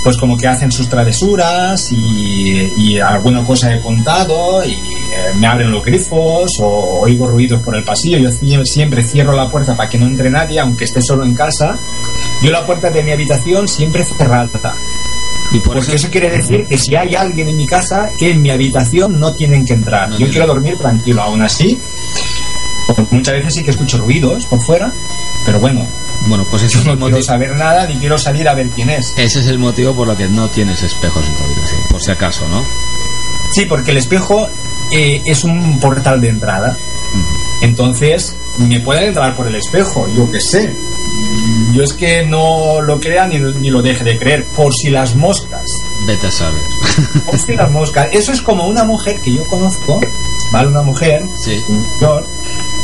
pues 0.02 0.16
como 0.16 0.36
que 0.36 0.46
hacen 0.46 0.72
sus 0.72 0.88
travesuras 0.88 1.92
y, 1.92 2.72
y 2.76 2.98
alguna 2.98 3.44
cosa 3.44 3.74
he 3.74 3.80
contado 3.80 4.64
y 4.64 4.72
eh, 4.72 5.34
me 5.38 5.46
abren 5.46 5.70
los 5.70 5.84
grifos 5.84 6.50
o 6.60 7.00
oigo 7.00 7.26
ruidos 7.26 7.60
por 7.62 7.76
el 7.76 7.84
pasillo. 7.84 8.18
Yo 8.18 8.64
siempre 8.64 9.02
cierro 9.04 9.34
la 9.34 9.48
puerta 9.48 9.76
para 9.76 9.88
que 9.90 9.98
no 9.98 10.06
entre 10.06 10.30
nadie, 10.30 10.58
aunque 10.58 10.84
esté 10.84 11.02
solo 11.02 11.24
en 11.24 11.34
casa. 11.34 11.76
Yo 12.42 12.50
la 12.50 12.64
puerta 12.64 12.88
de 12.90 13.02
mi 13.02 13.10
habitación 13.12 13.68
siempre 13.68 14.04
cerrada. 14.04 14.48
y 15.52 15.58
por 15.58 15.74
Porque 15.74 15.88
eso. 15.96 16.06
eso 16.06 16.10
quiere 16.10 16.30
decir 16.30 16.66
que 16.66 16.78
si 16.78 16.94
hay 16.96 17.14
alguien 17.14 17.48
en 17.48 17.56
mi 17.58 17.66
casa, 17.66 18.08
que 18.18 18.30
en 18.30 18.40
mi 18.40 18.50
habitación 18.50 19.20
no 19.20 19.34
tienen 19.34 19.66
que 19.66 19.74
entrar. 19.74 20.08
No 20.08 20.18
Yo 20.18 20.28
quiero 20.30 20.46
dormir 20.46 20.78
tranquilo, 20.78 21.22
aún 21.22 21.42
así. 21.42 21.78
Muchas 23.10 23.34
veces 23.34 23.54
sí 23.54 23.62
que 23.62 23.70
escucho 23.70 23.98
ruidos 23.98 24.46
por 24.46 24.60
fuera, 24.62 24.90
pero 25.46 25.60
bueno, 25.60 25.86
Bueno, 26.30 26.46
pues 26.48 26.62
ese 26.62 26.74
yo 26.74 26.80
es, 26.80 26.86
no 26.86 26.92
el 26.92 26.98
quiero 26.98 27.16
motivo, 27.16 27.26
saber 27.26 27.56
nada 27.56 27.86
ni 27.86 27.96
quiero 27.96 28.16
salir 28.16 28.48
a 28.48 28.54
ver 28.54 28.68
quién 28.70 28.88
es. 28.88 29.12
ese 29.16 29.40
es 29.40 29.46
el 29.48 29.58
motivo 29.58 29.94
por 29.94 30.06
lo 30.06 30.16
que 30.16 30.28
no 30.28 30.48
tienes 30.48 30.80
espejos 30.82 31.26
en 31.26 31.34
tu 31.34 31.42
habitación, 31.44 31.80
por 31.90 32.00
si 32.00 32.10
acaso, 32.12 32.48
¿no? 32.48 32.64
Sí, 33.52 33.66
porque 33.66 33.90
el 33.90 33.96
espejo 33.96 34.48
eh, 34.92 35.20
es 35.24 35.42
un 35.42 35.80
portal 35.80 36.20
de 36.20 36.28
entrada. 36.28 36.76
Entonces, 37.62 38.36
me 38.58 38.78
pueden 38.80 39.08
entrar 39.08 39.34
por 39.34 39.48
el 39.48 39.56
espejo, 39.56 40.08
yo 40.16 40.30
qué 40.30 40.40
sé. 40.40 40.72
Yo 41.72 41.82
es 41.82 41.92
que 41.92 42.24
no 42.24 42.80
lo 42.80 43.00
crea 43.00 43.26
ni, 43.26 43.38
ni 43.38 43.70
lo 43.70 43.82
deje 43.82 44.04
de 44.04 44.16
creer, 44.16 44.44
por 44.56 44.72
si 44.72 44.88
las 44.90 45.16
moscas. 45.16 45.64
Vete 46.06 46.28
a 46.28 46.30
saber. 46.30 46.60
Por 47.26 47.38
si 47.38 47.54
las 47.54 47.70
moscas. 47.70 48.08
Eso 48.12 48.32
es 48.32 48.40
como 48.40 48.66
una 48.66 48.84
mujer 48.84 49.20
que 49.20 49.32
yo 49.34 49.46
conozco, 49.48 50.00
¿vale? 50.52 50.68
Una 50.68 50.82
mujer 50.82 51.22
sí, 51.44 51.62
mayor, 51.68 52.26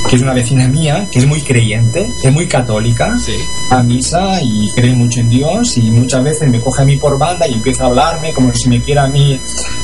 que 0.08 0.16
es 0.16 0.22
una 0.22 0.32
vecina 0.32 0.68
mía, 0.68 1.06
que 1.10 1.18
es 1.18 1.26
muy 1.26 1.40
creyente, 1.40 2.06
es 2.22 2.32
muy 2.32 2.46
católica, 2.46 3.16
sí. 3.18 3.32
a 3.70 3.82
misa 3.82 4.40
y 4.42 4.70
cree 4.74 4.94
mucho 4.94 5.20
en 5.20 5.28
Dios 5.30 5.76
y 5.78 5.82
muchas 5.90 6.22
veces 6.22 6.48
me 6.48 6.60
coge 6.60 6.82
a 6.82 6.84
mí 6.84 6.96
por 6.96 7.18
banda 7.18 7.48
y 7.48 7.54
empieza 7.54 7.84
a 7.84 7.86
hablarme 7.88 8.32
como 8.32 8.52
si 8.54 8.68
me 8.68 8.80
quiera 8.80 9.04
a 9.04 9.08
mí, 9.08 9.38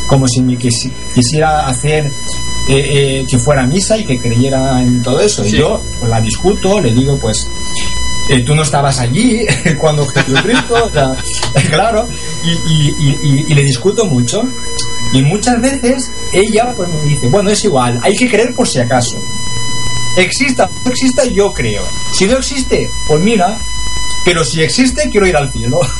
como 0.06 0.28
si 0.28 0.40
me 0.40 0.56
quisi- 0.56 0.92
quisiera 1.14 1.66
hacer 1.66 2.06
eh, 2.06 2.10
eh, 2.68 3.26
que 3.28 3.38
fuera 3.38 3.62
a 3.64 3.66
misa 3.66 3.98
y 3.98 4.04
que 4.04 4.18
creyera 4.18 4.80
en 4.80 5.02
todo 5.02 5.20
eso. 5.20 5.42
Sí. 5.42 5.56
Y 5.56 5.58
yo 5.58 5.82
pues, 5.98 6.08
la 6.10 6.20
discuto, 6.20 6.80
le 6.80 6.92
digo 6.92 7.16
pues... 7.18 7.44
eh, 8.30 8.40
tú 8.46 8.54
no 8.54 8.62
estabas 8.62 9.00
allí 9.00 9.40
cuando 9.80 10.06
Jesucristo, 10.06 10.74
o 10.86 10.90
sea, 10.90 11.16
claro, 11.70 12.06
y, 12.44 12.50
y- 12.72 12.94
y- 13.00 13.18
y- 13.28 13.44
y 13.48 13.54
le 13.54 13.64
discuto 13.64 14.04
mucho. 14.06 14.44
Y 15.14 15.20
muchas 15.22 15.60
veces 15.60 16.10
ella 16.32 16.72
pues 16.76 16.88
me 16.88 17.02
dice, 17.10 17.28
bueno, 17.28 17.50
es 17.50 17.64
igual, 17.64 17.98
hay 18.02 18.14
que 18.14 18.28
creer 18.30 18.54
por 18.54 18.66
si 18.68 18.78
acaso. 18.78 19.20
Exista 20.16 20.68
no 20.84 20.90
exista, 20.90 21.24
yo 21.24 21.52
creo. 21.52 21.82
Si 22.16 22.26
no 22.26 22.38
existe, 22.38 22.90
pues 23.08 23.22
mira, 23.22 23.58
pero 24.24 24.44
si 24.44 24.62
existe, 24.62 25.08
quiero 25.10 25.26
ir 25.26 25.36
al 25.36 25.50
cielo. 25.52 25.80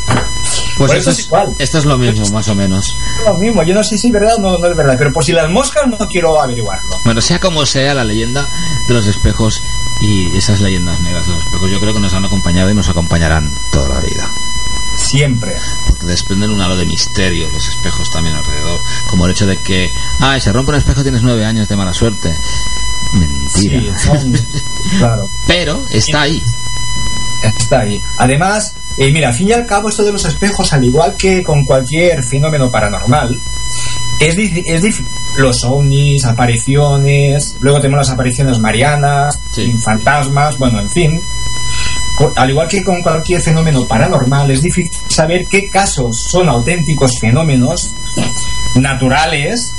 Pues 0.78 0.88
Por 0.90 0.96
esto 0.96 1.10
eso 1.10 1.10
es, 1.10 1.18
es 1.18 1.26
igual. 1.26 1.54
esto 1.58 1.78
es 1.78 1.84
lo 1.84 1.98
mismo, 1.98 2.26
más 2.30 2.48
o 2.48 2.54
menos. 2.54 2.96
Lo 3.26 3.34
mismo, 3.34 3.62
yo 3.62 3.74
no 3.74 3.84
sé 3.84 3.98
si 3.98 4.06
es 4.06 4.12
verdad 4.12 4.36
o 4.36 4.40
no, 4.40 4.58
no 4.58 4.66
es 4.66 4.74
verdad, 4.76 4.94
pero 4.96 5.12
por 5.12 5.22
si 5.22 5.32
las 5.32 5.48
moscas 5.50 5.86
no 5.86 5.98
quiero 6.08 6.40
averiguarlo. 6.40 6.98
Bueno, 7.04 7.20
sea 7.20 7.38
como 7.38 7.66
sea, 7.66 7.92
la 7.92 8.04
leyenda 8.04 8.48
de 8.88 8.94
los 8.94 9.06
espejos 9.06 9.62
y 10.00 10.34
esas 10.36 10.60
leyendas 10.60 10.98
negras 11.00 11.26
de 11.26 11.32
los 11.34 11.44
espejos, 11.44 11.70
yo 11.70 11.78
creo 11.78 11.92
que 11.92 12.00
nos 12.00 12.14
han 12.14 12.24
acompañado 12.24 12.70
y 12.70 12.74
nos 12.74 12.88
acompañarán 12.88 13.54
toda 13.70 13.90
la 13.90 14.00
vida. 14.00 14.26
Siempre. 14.96 15.54
Porque 15.86 16.06
desprenden 16.06 16.50
un 16.50 16.60
halo 16.62 16.76
de 16.76 16.86
misterio 16.86 17.48
los 17.52 17.68
espejos 17.68 18.10
también 18.10 18.34
alrededor. 18.34 18.80
Como 19.08 19.26
el 19.26 19.32
hecho 19.32 19.46
de 19.46 19.58
que, 19.58 19.90
ay, 20.20 20.40
se 20.40 20.52
rompe 20.52 20.70
un 20.72 20.78
espejo 20.78 21.02
tienes 21.02 21.22
nueve 21.22 21.44
años 21.44 21.68
de 21.68 21.76
mala 21.76 21.92
suerte. 21.92 22.34
Mentira. 23.12 23.80
Sí, 23.98 24.06
son- 24.06 24.32
claro. 24.98 25.28
Pero 25.46 25.82
está 25.90 26.22
ahí. 26.22 26.42
Está 27.58 27.80
ahí. 27.80 28.00
Además, 28.18 28.74
eh, 28.98 29.10
mira, 29.10 29.28
al 29.28 29.34
fin 29.34 29.48
y 29.48 29.52
al 29.52 29.66
cabo, 29.66 29.88
esto 29.88 30.04
de 30.04 30.12
los 30.12 30.24
espejos, 30.24 30.72
al 30.72 30.84
igual 30.84 31.14
que 31.18 31.42
con 31.42 31.64
cualquier 31.64 32.22
fenómeno 32.22 32.70
paranormal, 32.70 33.38
es, 34.20 34.36
es 34.38 34.82
dif- 34.82 35.04
los 35.36 35.64
ovnis, 35.64 36.24
apariciones, 36.24 37.56
luego 37.60 37.80
tenemos 37.80 38.06
las 38.06 38.14
apariciones 38.14 38.58
marianas, 38.58 39.40
Sí. 39.50 39.72
fantasmas, 39.82 40.56
bueno, 40.58 40.80
en 40.80 40.90
fin. 40.90 41.20
Al 42.36 42.50
igual 42.50 42.68
que 42.68 42.84
con 42.84 43.02
cualquier 43.02 43.40
fenómeno 43.40 43.84
paranormal, 43.88 44.50
es 44.50 44.62
difícil 44.62 44.90
saber 45.08 45.46
qué 45.46 45.68
casos 45.68 46.16
son 46.20 46.48
auténticos 46.48 47.18
fenómenos 47.18 47.90
naturales, 48.76 49.74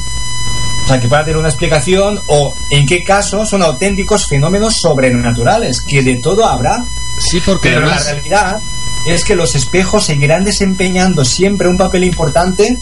o 0.84 0.88
sea, 0.88 1.00
que 1.00 1.08
pueda 1.08 1.24
tener 1.24 1.38
una 1.38 1.50
explicación, 1.50 2.20
o 2.28 2.54
en 2.70 2.86
qué 2.86 3.04
casos 3.04 3.50
son 3.50 3.62
auténticos 3.64 4.28
fenómenos 4.28 4.76
sobrenaturales, 4.76 5.82
que 5.82 6.02
de 6.04 6.16
todo 6.18 6.46
habrá 6.48 6.84
Sí, 7.20 7.42
porque 7.46 7.70
pero 7.70 7.82
la 7.82 7.88
además... 7.96 8.06
realidad 8.06 8.62
es 9.08 9.24
que 9.24 9.36
los 9.36 9.56
espejos 9.56 10.06
seguirán 10.06 10.44
desempeñando 10.46 11.24
siempre 11.26 11.68
un 11.68 11.78
papel 11.78 12.04
importante 12.06 12.78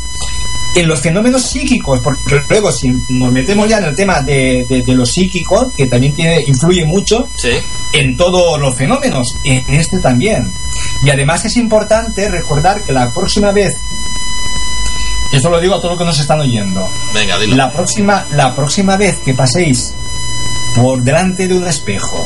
en 0.73 0.87
los 0.87 1.01
fenómenos 1.01 1.41
psíquicos, 1.43 1.99
porque 1.99 2.41
luego 2.49 2.71
si 2.71 2.89
nos 3.09 3.29
metemos 3.31 3.67
ya 3.67 3.79
en 3.79 3.83
el 3.85 3.95
tema 3.95 4.21
de, 4.21 4.65
de- 4.69 4.83
de 4.83 4.95
lo 4.95 5.05
psíquico, 5.05 5.71
que 5.75 5.87
también 5.87 6.13
tiene, 6.13 6.41
influye 6.47 6.85
mucho 6.85 7.27
Sí. 7.35 7.49
en 7.91 8.15
todos 8.15 8.57
los 8.59 8.73
fenómenos, 8.75 9.35
en 9.43 9.65
este 9.75 9.99
también. 9.99 10.49
Y 11.03 11.09
además 11.09 11.43
es 11.43 11.57
importante 11.57 12.29
recordar 12.29 12.81
que 12.81 12.93
la 12.93 13.09
próxima 13.09 13.51
vez, 13.51 13.75
esto 15.31 15.49
lo 15.49 15.59
digo 15.59 15.75
a 15.75 15.77
todos 15.77 15.91
los 15.91 15.99
que 15.99 16.05
nos 16.05 16.19
están 16.19 16.39
oyendo, 16.41 16.87
Venga, 17.13 17.37
dilo. 17.39 17.55
la 17.55 17.71
próxima, 17.71 18.25
la 18.31 18.55
próxima 18.55 18.97
vez 18.97 19.17
que 19.23 19.33
paséis 19.33 19.93
por 20.75 21.01
delante 21.01 21.47
de 21.47 21.53
un 21.53 21.67
espejo 21.67 22.25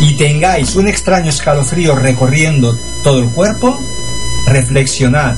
y 0.00 0.14
tengáis 0.14 0.74
un 0.76 0.88
extraño 0.88 1.30
escalofrío 1.30 1.94
recorriendo 1.94 2.76
todo 3.02 3.18
el 3.20 3.28
cuerpo, 3.30 3.78
reflexionad. 4.46 5.36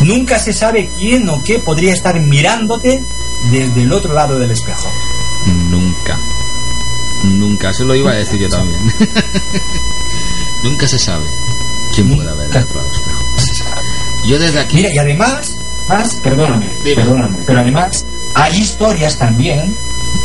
Nunca 0.00 0.38
se 0.38 0.52
sabe 0.52 0.90
quién 0.98 1.28
o 1.28 1.42
qué 1.42 1.58
podría 1.58 1.92
estar 1.92 2.18
mirándote 2.20 3.02
desde 3.50 3.82
el 3.82 3.92
otro 3.92 4.12
lado 4.12 4.38
del 4.38 4.50
espejo. 4.50 4.90
Nunca. 5.70 6.18
Nunca. 7.24 7.72
Se 7.72 7.84
lo 7.84 7.94
iba 7.94 8.10
a 8.10 8.14
decir 8.14 8.38
yo 8.40 8.48
también. 8.50 8.78
Nunca 10.62 10.86
se 10.88 10.98
sabe 10.98 11.24
quién 11.94 12.14
puede 12.14 12.28
haber 12.28 12.46
Nunca. 12.46 12.58
dentro 12.58 12.82
del 12.82 12.92
espejo. 12.92 13.22
Yo 14.26 14.38
desde 14.38 14.60
aquí... 14.60 14.76
Mira, 14.76 14.92
y 14.92 14.98
además, 14.98 15.55
más, 15.88 16.14
perdóname, 16.16 16.66
Dime. 16.84 16.96
perdóname, 16.96 17.36
pero 17.46 17.60
además 17.60 18.04
hay 18.34 18.56
historias 18.58 19.16
también 19.18 19.74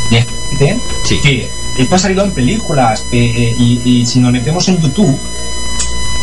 de 0.10 0.22
gente 0.22 0.80
Sí. 1.06 1.20
que 1.22 1.50
esto 1.78 1.96
ha 1.96 2.00
salido 2.00 2.24
en 2.26 2.32
películas 2.32 3.06
eh, 3.12 3.32
eh, 3.36 3.56
y, 3.58 3.82
y 3.86 4.06
si 4.06 4.20
nos 4.20 4.32
metemos 4.32 4.68
en 4.68 4.82
YouTube 4.82 5.18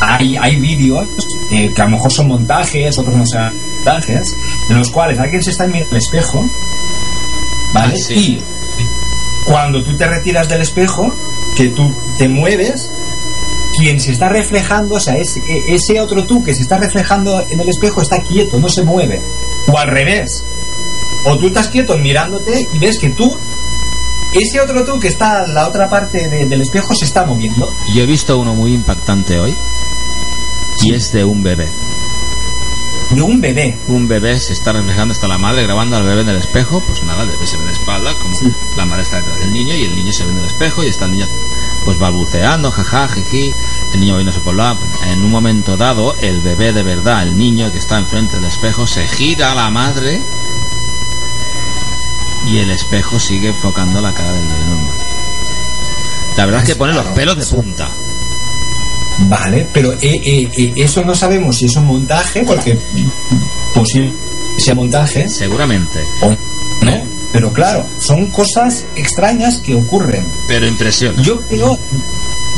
hay, 0.00 0.36
hay 0.36 0.56
vídeos 0.56 1.06
eh, 1.50 1.72
que 1.74 1.82
a 1.82 1.84
lo 1.86 1.92
mejor 1.92 2.12
son 2.12 2.28
montajes, 2.28 2.96
otros 2.98 3.16
no 3.16 3.26
sean 3.26 3.52
montajes, 3.76 4.34
en 4.70 4.78
los 4.78 4.90
cuales 4.90 5.18
alguien 5.18 5.42
se 5.42 5.50
está 5.50 5.66
mirando 5.66 5.90
al 5.92 5.96
espejo, 5.98 6.44
¿vale? 7.74 7.94
Ah, 7.96 8.00
sí. 8.06 8.14
Y 8.14 8.42
cuando 9.44 9.82
tú 9.82 9.96
te 9.96 10.06
retiras 10.06 10.48
del 10.48 10.60
espejo, 10.62 11.12
que 11.56 11.68
tú 11.68 11.92
te 12.18 12.28
mueves, 12.28 12.90
quien 13.78 14.00
se 14.00 14.12
está 14.12 14.28
reflejando, 14.28 14.96
o 14.96 15.00
sea, 15.00 15.16
ese, 15.16 15.40
ese 15.68 16.00
otro 16.00 16.24
tú 16.24 16.42
que 16.42 16.54
se 16.54 16.62
está 16.62 16.78
reflejando 16.78 17.44
en 17.50 17.60
el 17.60 17.68
espejo 17.68 18.02
está 18.02 18.20
quieto, 18.22 18.58
no 18.58 18.68
se 18.68 18.82
mueve. 18.82 19.20
O 19.68 19.78
al 19.78 19.88
revés. 19.88 20.44
O 21.24 21.36
tú 21.38 21.46
estás 21.48 21.68
quieto 21.68 21.96
mirándote 21.96 22.66
y 22.72 22.78
ves 22.78 22.98
que 22.98 23.10
tú, 23.10 23.36
ese 24.34 24.60
otro 24.60 24.84
tú 24.84 24.98
que 25.00 25.08
está 25.08 25.44
en 25.44 25.54
la 25.54 25.68
otra 25.68 25.88
parte 25.88 26.28
de- 26.28 26.46
del 26.46 26.60
espejo 26.62 26.94
se 26.94 27.04
está 27.04 27.24
moviendo. 27.24 27.68
Yo 27.94 28.02
he 28.02 28.06
visto 28.06 28.36
uno 28.38 28.54
muy 28.54 28.74
impactante 28.74 29.38
hoy. 29.38 29.54
Y 30.82 30.94
es 30.94 31.12
de 31.12 31.24
un 31.24 31.42
bebé. 31.42 31.66
De 33.10 33.22
un 33.22 33.40
bebé. 33.40 33.76
Un 33.88 34.06
bebé 34.06 34.38
se 34.38 34.52
está 34.52 34.72
reflejando, 34.72 35.12
está 35.14 35.26
la 35.26 35.38
madre 35.38 35.62
grabando 35.64 35.96
al 35.96 36.04
bebé 36.04 36.20
en 36.22 36.28
el 36.28 36.36
espejo, 36.36 36.82
pues 36.86 37.02
nada, 37.04 37.22
el 37.22 37.30
bebé 37.30 37.46
se 37.46 37.56
ve 37.56 37.64
de 37.64 37.72
espalda, 37.72 38.12
como 38.22 38.34
Sí. 38.36 38.52
la 38.76 38.84
madre 38.84 39.02
está 39.02 39.16
detrás 39.16 39.38
del 39.40 39.52
niño 39.52 39.74
y 39.74 39.84
el 39.84 39.96
niño 39.96 40.12
se 40.12 40.24
ve 40.24 40.30
en 40.32 40.38
el 40.38 40.44
espejo 40.44 40.84
y 40.84 40.88
está 40.88 41.06
el 41.06 41.12
niño 41.12 41.26
pues 41.88 41.98
balbuceando, 41.98 42.70
jaja, 42.70 43.08
jiji, 43.08 43.50
el 43.94 44.00
niño 44.00 44.16
viéndose 44.16 44.40
por 44.40 44.54
la... 44.54 44.76
En 45.06 45.24
un 45.24 45.30
momento 45.30 45.74
dado, 45.78 46.14
el 46.20 46.38
bebé 46.42 46.74
de 46.74 46.82
verdad, 46.82 47.22
el 47.22 47.38
niño 47.38 47.72
que 47.72 47.78
está 47.78 47.96
enfrente 47.96 48.36
del 48.36 48.44
espejo, 48.44 48.86
se 48.86 49.08
gira 49.08 49.52
a 49.52 49.54
la 49.54 49.70
madre 49.70 50.20
y 52.46 52.58
el 52.58 52.70
espejo 52.72 53.18
sigue 53.18 53.48
enfocando 53.48 54.02
la 54.02 54.12
cara 54.12 54.30
del 54.30 54.46
bebé 54.46 54.66
normal. 54.66 54.94
La 56.36 56.44
verdad 56.44 56.62
es 56.62 56.68
que 56.68 56.76
pone 56.76 56.92
los 56.92 57.06
pelos 57.06 57.38
de 57.38 57.56
punta. 57.56 57.88
Vale, 59.20 59.66
pero 59.72 59.94
eh, 59.94 59.98
eh, 60.02 60.50
eh, 60.58 60.72
eso 60.76 61.02
no 61.06 61.14
sabemos 61.14 61.56
si 61.56 61.64
es 61.64 61.76
un 61.76 61.86
montaje, 61.86 62.42
porque 62.42 62.78
posible 63.74 64.12
sea 64.58 64.74
montaje 64.74 65.26
Seguramente. 65.26 66.04
o. 66.20 66.36
Pero 67.32 67.52
claro, 67.52 67.84
son 68.00 68.26
cosas 68.26 68.84
extrañas 68.96 69.56
que 69.56 69.74
ocurren. 69.74 70.24
Pero 70.46 70.66
impresiona. 70.66 71.22
Yo 71.22 71.40
creo, 71.40 71.78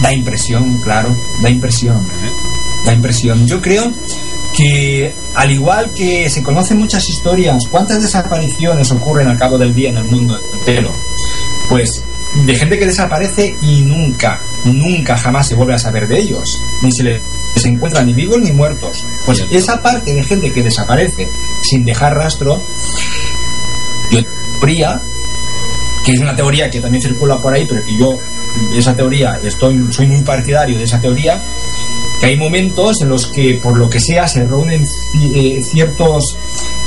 da 0.03 0.13
impresión, 0.13 0.79
claro, 0.79 1.15
da 1.43 1.51
impresión. 1.51 2.07
da 2.87 2.93
impresión. 2.93 3.47
Yo 3.47 3.61
creo 3.61 3.93
que 4.57 5.13
al 5.35 5.51
igual 5.51 5.91
que 5.91 6.29
se 6.31 6.43
conocen 6.43 6.79
muchas 6.79 7.09
historias, 7.09 7.67
¿cuántas 7.71 8.03
desapariciones 8.03 8.91
ocurren 8.91 9.29
al 9.29 9.39
cabo 9.39 9.59
del 9.59 9.75
día 9.75 9.91
en 9.91 9.99
el 9.99 10.05
mundo 10.05 10.39
entero? 10.55 10.91
Pues 11.69 12.03
de 12.47 12.55
gente 12.55 12.79
que 12.79 12.87
desaparece 12.87 13.57
y 13.63 13.83
nunca, 13.83 14.39
nunca 14.65 15.17
jamás 15.17 15.49
se 15.49 15.55
vuelve 15.55 15.75
a 15.75 15.79
saber 15.79 16.07
de 16.07 16.21
ellos, 16.21 16.61
ni 16.83 16.93
se 16.93 17.03
les 17.03 17.21
encuentran 17.65 18.07
ni 18.07 18.13
vivos 18.13 18.41
ni 18.41 18.53
muertos. 18.53 19.05
Pues 19.27 19.45
esa 19.51 19.83
parte 19.83 20.15
de 20.15 20.23
gente 20.23 20.53
que 20.53 20.63
desaparece 20.63 21.29
sin 21.63 21.85
dejar 21.85 22.15
rastro, 22.15 22.63
teoría, 24.61 25.01
que 26.05 26.13
es 26.13 26.21
una 26.21 26.37
teoría 26.37 26.71
que 26.71 26.81
también 26.81 27.03
circula 27.03 27.37
por 27.39 27.55
ahí, 27.55 27.67
pero 27.69 27.85
que 27.85 27.97
yo, 27.97 28.19
esa 28.75 28.95
teoría, 28.95 29.39
estoy, 29.43 29.81
soy 29.91 30.07
muy 30.07 30.21
partidario 30.23 30.77
de 30.79 30.85
esa 30.85 31.01
teoría, 31.01 31.41
que 32.21 32.27
hay 32.27 32.37
momentos 32.37 33.01
en 33.01 33.09
los 33.09 33.27
que 33.29 33.55
por 33.63 33.79
lo 33.79 33.89
que 33.89 33.99
sea 34.01 34.29
se 34.29 34.45
reúnen 34.47 34.87
eh, 35.35 35.63
ciertos 35.65 36.37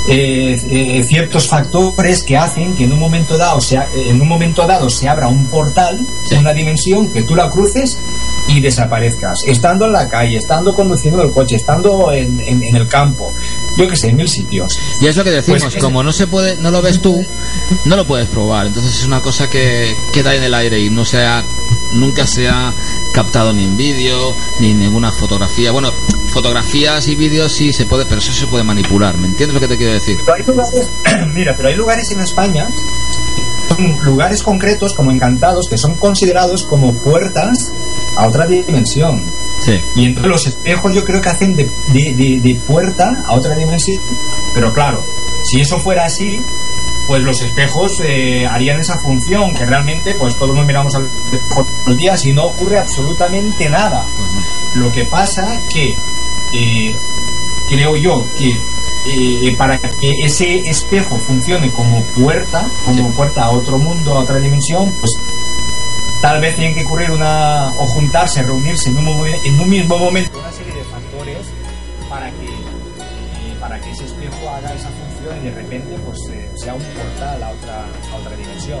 eh, 0.06 0.60
eh, 0.70 1.02
ciertos 1.02 1.48
factores 1.48 2.22
que 2.22 2.36
hacen 2.36 2.76
que 2.76 2.84
en 2.84 2.92
un 2.92 3.00
momento 3.00 3.36
dado 3.38 3.58
sea, 3.60 3.88
en 3.96 4.20
un 4.20 4.28
momento 4.28 4.66
dado 4.66 4.88
se 4.90 5.08
abra 5.08 5.26
un 5.28 5.46
portal 5.46 5.98
Sí. 6.28 6.34
una 6.36 6.52
dimensión 6.52 7.08
que 7.08 7.22
tú 7.22 7.34
la 7.34 7.48
cruces 7.50 7.98
y 8.46 8.60
desaparezcas 8.60 9.38
estando 9.46 9.86
en 9.86 9.92
la 9.92 10.06
calle 10.08 10.36
estando 10.36 10.74
conduciendo 10.74 11.22
el 11.22 11.32
coche 11.32 11.56
estando 11.56 12.12
en, 12.12 12.38
en- 12.40 12.62
en 12.62 12.76
el 12.76 12.86
campo 12.86 13.32
yo 13.76 13.88
que 13.88 13.96
sé 13.96 14.08
en 14.08 14.16
mil 14.16 14.28
sitios 14.28 14.78
Y 15.00 15.06
es 15.06 15.16
lo 15.16 15.24
que 15.24 15.30
decimos, 15.30 15.62
Pues, 15.62 15.76
como 15.76 16.02
no 16.02 16.12
se 16.12 16.26
puede, 16.26 16.56
no 16.56 16.70
lo 16.70 16.82
ves 16.82 17.00
tú, 17.00 17.24
no 17.84 17.96
lo 17.96 18.06
puedes 18.06 18.28
probar. 18.28 18.66
Entonces 18.66 18.96
es 18.96 19.04
una 19.06 19.20
cosa 19.20 19.48
que 19.48 19.94
queda 20.12 20.34
en 20.34 20.42
el 20.42 20.54
aire 20.54 20.80
y 20.80 20.90
no 20.90 21.04
se 21.04 21.24
ha, 21.24 21.42
nunca 21.94 22.26
se 22.26 22.48
ha 22.48 22.72
captado 23.12 23.52
ni 23.52 23.64
en 23.64 23.76
vídeo, 23.76 24.34
ni 24.60 24.70
en 24.70 24.80
ninguna 24.80 25.10
fotografía. 25.10 25.72
Bueno, 25.72 25.92
fotografías 26.32 27.06
y 27.08 27.14
vídeos 27.14 27.52
sí 27.52 27.72
se 27.72 27.86
puede, 27.86 28.04
pero 28.04 28.18
eso 28.18 28.32
se 28.32 28.46
puede 28.46 28.64
manipular. 28.64 29.16
¿Me 29.16 29.28
entiendes 29.28 29.54
lo 29.54 29.60
que 29.60 29.68
te 29.68 29.76
quiero 29.76 29.92
decir? 29.92 30.18
Pero 30.24 30.34
hay 30.34 30.42
lugares, 30.44 30.88
mira, 31.34 31.54
pero 31.56 31.68
hay 31.68 31.76
lugares 31.76 32.10
en 32.10 32.20
España, 32.20 32.66
son 33.68 34.04
lugares 34.04 34.42
concretos 34.42 34.94
como 34.94 35.10
encantados 35.10 35.68
que 35.68 35.78
son 35.78 35.94
considerados 35.94 36.62
como 36.64 36.92
puertas 36.92 37.72
a 38.16 38.26
otra 38.26 38.46
dimensión. 38.46 39.22
Sí. 39.64 39.80
Y 39.96 40.04
entonces 40.06 40.30
los 40.30 40.46
espejos 40.46 40.94
yo 40.94 41.04
creo 41.04 41.20
que 41.20 41.28
hacen 41.28 41.56
de, 41.56 41.68
de- 41.92 42.14
de- 42.14 42.40
de 42.40 42.54
puerta 42.66 43.22
a 43.26 43.34
otra 43.34 43.54
dimensión. 43.54 44.00
Pero 44.54 44.72
claro, 44.72 45.02
si 45.44 45.60
eso 45.60 45.78
fuera 45.78 46.04
así, 46.06 46.40
pues 47.06 47.22
los 47.22 47.40
espejos 47.42 48.00
eh, 48.02 48.46
harían 48.50 48.80
esa 48.80 48.98
función 48.98 49.52
que 49.54 49.66
realmente 49.66 50.14
pues 50.14 50.34
todos 50.36 50.54
nos 50.56 50.66
miramos 50.66 50.94
al 50.94 51.04
espejo 51.06 51.64
todos 51.64 51.86
los 51.86 51.96
días 51.98 52.24
y 52.24 52.32
no 52.32 52.44
ocurre 52.44 52.78
absolutamente 52.78 53.68
nada. 53.68 54.04
Lo 54.74 54.90
que 54.92 55.04
pasa 55.04 55.60
que 55.72 55.94
eh, 56.52 56.94
creo 57.68 57.96
yo 57.96 58.24
que 58.38 58.56
eh, 59.06 59.54
para 59.58 59.78
que 59.78 60.12
ese 60.24 60.60
espejo 60.68 61.18
funcione 61.18 61.70
como 61.72 62.02
puerta, 62.04 62.66
como 62.86 63.10
puerta 63.10 63.44
a 63.44 63.50
otro 63.50 63.76
mundo, 63.76 64.14
a 64.14 64.20
otra 64.20 64.38
dimensión, 64.38 64.90
pues 64.98 65.12
tal 66.24 66.40
vez 66.40 66.56
tienen 66.56 66.74
que 66.74 66.84
ocurrir 66.86 67.10
una 67.10 67.68
o 67.78 67.86
juntarse, 67.86 68.42
reunirse 68.42 68.88
en 68.88 68.96
un, 68.96 69.26
en 69.26 69.60
un 69.60 69.68
mismo 69.68 69.98
momento 69.98 70.38
una 70.38 70.50
serie 70.52 70.72
de 70.72 70.84
factores 70.84 71.46
para 72.08 72.30
que 72.30 72.46
eh, 72.46 73.56
para 73.60 73.78
que 73.78 73.90
ese 73.90 74.04
espejo 74.06 74.48
haga 74.48 74.72
esa 74.72 74.88
función 74.88 75.36
y 75.42 75.44
de 75.50 75.54
repente 75.54 75.98
pues 76.06 76.18
eh, 76.30 76.50
sea 76.56 76.72
un 76.74 76.82
portal 76.82 77.42
a 77.42 77.50
otra 77.50 77.84
a 78.12 78.16
otra 78.16 78.36
dimensión. 78.36 78.80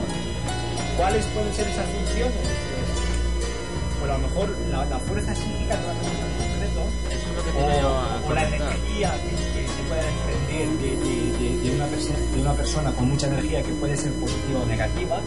¿Cuáles 0.96 1.26
pueden 1.26 1.52
ser 1.52 1.68
esas 1.68 1.84
funciones? 1.90 2.32
Pues, 2.32 3.98
pues 4.00 4.10
a 4.10 4.14
lo 4.18 4.28
mejor 4.28 4.56
la, 4.70 4.84
la 4.86 4.98
fuerza 5.00 5.34
psíquica 5.34 5.76
de 5.76 5.84
una 5.84 5.94
persona 6.00 6.24
en 6.24 6.36
concreto 6.40 6.80
Eso 7.10 7.28
es 7.28 7.36
lo 7.36 7.44
que 7.44 7.50
o, 7.50 7.52
tiene 7.60 7.80
yo 7.82 7.88
a 7.98 8.20
o 8.26 8.32
la 8.32 8.48
energía 8.48 9.12
que, 9.20 9.30
que 9.52 9.68
se 9.68 9.82
pueda 9.84 10.02
desprender 10.08 10.68
de, 10.80 10.90
de- 10.96 11.38
de- 11.38 11.58
de 11.60 11.76
una 11.76 11.86
perse- 11.92 12.30
de 12.34 12.40
una 12.40 12.52
persona 12.54 12.90
con 12.92 13.08
mucha 13.08 13.26
energía 13.26 13.62
que 13.62 13.72
puede 13.74 13.96
ser 13.98 14.12
positiva 14.14 14.60
o 14.60 14.66
negativa, 14.66 15.20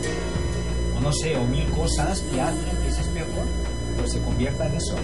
no 1.07 1.13
sé, 1.13 1.37
o 1.37 1.45
mil 1.45 1.63
cosas 1.69 2.19
que 2.29 2.41
hacen 2.41 2.77
que 2.83 2.89
ese 2.89 2.99
espejo 2.99 3.27
pues, 3.97 4.11
se 4.11 4.19
convierta 4.19 4.67
en 4.67 4.75
eso. 4.75 4.95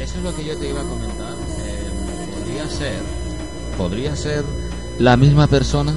Eso 0.00 0.18
es 0.18 0.24
lo 0.24 0.34
que 0.34 0.44
yo 0.44 0.58
te 0.58 0.68
iba 0.68 0.80
a 0.80 0.84
comentar. 0.84 1.32
Eh, 1.64 1.88
podría 2.40 2.68
ser, 2.68 2.98
podría 3.78 4.16
ser 4.16 4.42
la 4.98 5.16
misma 5.16 5.46
persona 5.46 5.94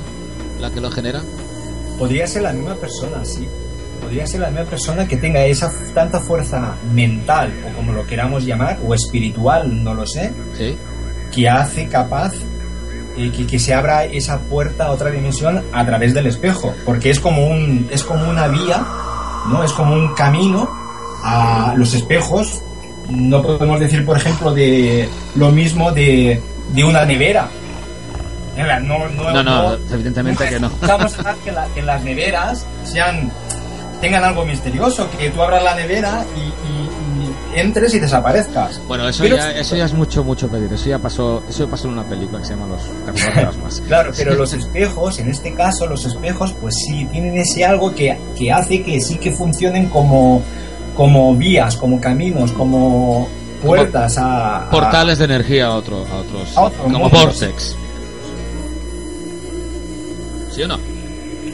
la 0.59 0.69
que 0.69 0.79
lo 0.79 0.91
genera. 0.91 1.23
Podría 1.97 2.27
ser 2.27 2.43
la 2.43 2.53
misma 2.53 2.75
persona, 2.75 3.25
sí. 3.25 3.47
Podría 3.99 4.27
ser 4.27 4.41
la 4.41 4.51
misma 4.51 4.65
persona 4.65 5.07
que 5.07 5.17
tenga 5.17 5.43
esa 5.43 5.71
tanta 5.95 6.19
fuerza 6.21 6.75
mental, 6.93 7.51
o 7.67 7.75
como 7.75 7.93
lo 7.93 8.05
queramos 8.05 8.45
llamar, 8.45 8.77
o 8.87 8.93
espiritual, 8.93 9.83
no 9.83 9.95
lo 9.95 10.05
sé, 10.05 10.33
Sí. 10.55 10.77
que 11.33 11.49
hace 11.49 11.87
capaz 11.87 12.31
eh, 13.17 13.31
que, 13.35 13.47
que 13.47 13.57
se 13.57 13.73
abra 13.73 14.05
esa 14.05 14.37
puerta 14.41 14.85
a 14.85 14.91
otra 14.91 15.09
dimensión 15.09 15.63
a 15.73 15.83
través 15.83 16.13
del 16.13 16.27
espejo, 16.27 16.75
porque 16.85 17.09
es 17.09 17.19
como 17.19 17.47
un 17.47 17.87
es 17.89 18.03
como 18.03 18.29
una 18.29 18.47
vía, 18.47 18.85
no 19.49 19.63
es 19.63 19.71
como 19.73 19.93
un 19.93 20.13
camino 20.13 20.69
a 21.23 21.73
los 21.75 21.93
espejos. 21.93 22.61
No 23.09 23.41
podemos 23.41 23.79
decir, 23.79 24.05
por 24.05 24.17
ejemplo, 24.17 24.53
de 24.53 25.07
lo 25.35 25.49
mismo 25.51 25.91
de, 25.91 26.41
de 26.73 26.83
una 26.83 27.05
nevera. 27.05 27.47
Venga, 28.55 28.79
No, 28.79 28.97
no, 29.09 29.31
No, 29.31 29.43
no, 29.43 29.73
evidentemente 29.91 30.49
que 30.49 30.59
no. 30.59 30.67
A 30.67 31.35
que, 31.43 31.51
la- 31.51 31.67
que 31.67 31.81
las 31.83 32.03
neveras 32.03 32.65
sean 32.83 33.31
tengan 34.01 34.23
algo 34.23 34.45
misterioso, 34.45 35.07
que 35.17 35.29
tú 35.29 35.41
abras 35.41 35.63
la 35.63 35.75
nevera 35.75 36.23
y- 36.35 36.39
y 36.39 36.86
entres 37.57 37.93
y 37.93 37.99
desaparezcas. 37.99 38.79
Bueno, 38.87 39.07
eso 39.09 39.23
Pero- 39.23 39.35
ya, 39.37 39.51
eso 39.51 39.75
ya 39.75 39.85
es 39.85 39.93
mucho, 39.93 40.23
mucho 40.23 40.47
pedir. 40.47 40.71
Eso 40.71 40.89
ya 40.89 40.99
pasó, 40.99 41.43
eso 41.49 41.65
ya 41.65 41.71
pasó 41.71 41.87
en 41.87 41.93
una 41.93 42.03
película 42.03 42.39
que 42.39 42.45
se 42.45 42.55
llama 42.55 42.67
Los 42.67 42.81
Cazafantasmas. 43.05 43.81
Claro, 43.87 44.11
pero 44.15 44.33
los 44.35 44.53
espejos, 44.53 45.19
en 45.19 45.29
este 45.29 45.53
caso, 45.53 45.85
los 45.87 46.05
espejos, 46.05 46.53
pues 46.61 46.75
sí, 46.75 47.05
tienen 47.11 47.37
ese 47.37 47.65
algo 47.65 47.93
que, 47.93 48.17
que 48.37 48.51
hace 48.51 48.81
que 48.83 48.99
sí 49.01 49.17
que 49.17 49.31
funcionen 49.31 49.89
como, 49.89 50.41
como 50.95 51.35
vías, 51.35 51.75
como 51.77 51.99
caminos, 52.01 52.51
como 52.51 53.27
puertas 53.63 54.17
a... 54.17 54.67
a- 54.67 54.69
Portales 54.69 55.17
de 55.19 55.25
energía 55.25 55.67
a, 55.67 55.75
otro, 55.75 56.05
a 56.11 56.15
otros. 56.17 56.55
A 56.57 56.61
otro 56.63 56.83
como 56.83 56.99
mundo. 56.99 57.17
Vortex. 57.17 57.75
¿Sí 60.51 60.63
o 60.63 60.67
no? 60.67 60.77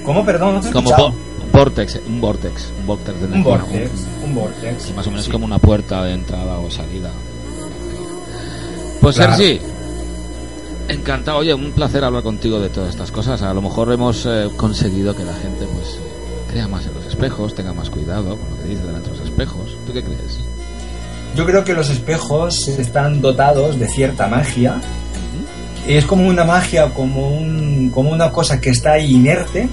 ¿Cómo, 0.06 0.26
perdón? 0.26 0.56
No 0.56 0.62
te 0.62 0.70
he 0.70 0.72
Como 0.72 0.90
Vortex, 1.54 2.00
un 2.08 2.20
Vortex. 2.20 2.72
Un 2.80 2.88
Vortex 2.88 3.20
de 3.20 3.26
Un 3.28 3.34
energía. 3.36 3.58
vortex, 3.58 3.92
un 4.26 4.36
vortex. 4.36 4.96
Más 4.96 5.08
o 5.08 5.12
menos 5.12 5.26
Sí. 5.26 5.32
como 5.32 5.46
una 5.46 5.60
puerta 5.60 6.04
de 6.04 6.14
entrada 6.14 6.58
o 6.60 6.70
salida. 6.70 7.12
Pues 9.02 9.16
Claro. 9.18 9.36
Sergi, 9.36 9.60
encantado. 10.88 11.38
Oye, 11.40 11.54
un 11.54 11.72
placer 11.72 12.04
hablar 12.04 12.24
contigo 12.24 12.60
de 12.60 12.70
todas 12.70 12.90
estas 12.90 13.12
cosas. 13.12 13.42
A 13.42 13.54
lo 13.54 13.62
mejor 13.62 13.92
hemos 13.92 14.26
eh, 14.26 14.50
conseguido 14.56 15.16
que 15.16 15.24
la 15.24 15.34
gente 15.36 15.66
pues 15.72 16.00
crea 16.50 16.68
más 16.68 16.86
en 16.86 16.94
los 16.96 17.06
espejos, 17.06 17.54
tenga 17.54 17.74
más 17.74 17.90
cuidado 17.90 18.38
con 18.38 18.50
lo 18.50 18.58
que 18.64 18.70
dice 18.70 18.84
delante 18.84 19.10
de 19.12 19.18
los 19.18 19.26
espejos. 19.28 19.78
¿Tú 19.86 19.94
qué 19.94 20.04
crees? 20.04 20.40
Yo 21.36 21.46
creo 21.46 21.64
que 21.64 21.74
los 21.74 21.90
espejos 21.90 22.68
están 22.68 23.22
dotados 23.22 23.80
de 23.80 23.88
cierta 23.88 24.28
magia. 24.28 24.80
Es 25.88 26.06
como 26.06 26.28
una 26.28 26.46
magia, 26.46 26.94
como, 26.94 27.30
un, 27.30 27.90
como 27.94 28.12
una 28.12 28.32
cosa 28.32 28.62
que 28.62 28.70
está 28.70 28.94
ahí 28.94 29.16
inerte, 29.16 29.68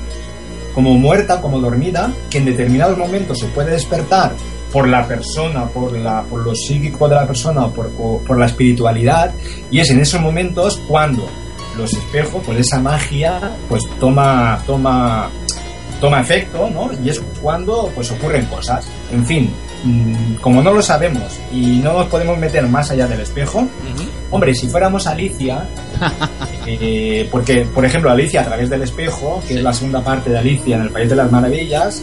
como 0.74 0.94
muerta, 0.94 1.40
como 1.40 1.58
dormida, 1.60 2.12
que 2.30 2.38
en 2.38 2.44
determinados 2.46 2.96
momentos 2.98 3.38
se 3.38 3.46
puede 3.46 3.72
despertar 3.72 4.32
por 4.72 4.88
la 4.88 5.06
persona, 5.06 5.66
por, 5.66 5.96
la, 5.96 6.22
por 6.22 6.44
lo 6.44 6.54
psíquico 6.54 7.08
de 7.08 7.16
la 7.16 7.26
persona 7.26 7.68
por, 7.68 7.90
o 7.98 8.18
por 8.18 8.38
la 8.38 8.46
espiritualidad. 8.46 9.32
Y 9.70 9.80
es 9.80 9.90
en 9.90 10.00
esos 10.00 10.20
momentos 10.20 10.80
cuando 10.86 11.26
los 11.76 11.92
espejos, 11.92 12.42
pues 12.44 12.58
esa 12.58 12.80
magia, 12.80 13.56
pues 13.68 13.82
toma, 13.98 14.62
toma, 14.66 15.30
toma 16.00 16.20
efecto, 16.20 16.68
¿no? 16.70 16.90
Y 17.04 17.10
es 17.10 17.20
cuando 17.42 17.90
pues 17.94 18.10
ocurren 18.10 18.46
cosas. 18.46 18.86
En 19.12 19.24
fin, 19.24 19.50
mm, 19.84 20.34
como 20.36 20.62
no 20.62 20.72
lo 20.72 20.82
sabemos 20.82 21.38
y 21.52 21.78
no 21.78 21.92
nos 21.92 22.08
podemos 22.08 22.38
meter 22.38 22.66
más 22.66 22.90
allá 22.90 23.06
del 23.06 23.20
espejo, 23.20 23.66
hombre, 24.30 24.54
si 24.54 24.68
fuéramos 24.68 25.06
Alicia, 25.06 25.66
eh, 26.66 27.28
porque, 27.30 27.66
por 27.74 27.84
ejemplo, 27.84 28.10
Alicia 28.10 28.40
a 28.40 28.44
través 28.44 28.70
del 28.70 28.82
espejo, 28.82 29.42
que 29.46 29.54
es 29.54 29.62
la 29.62 29.72
segunda 29.72 30.02
parte 30.02 30.30
de 30.30 30.38
Alicia 30.38 30.76
en 30.76 30.82
el 30.82 30.90
País 30.90 31.10
de 31.10 31.16
las 31.16 31.30
Maravillas, 31.30 32.02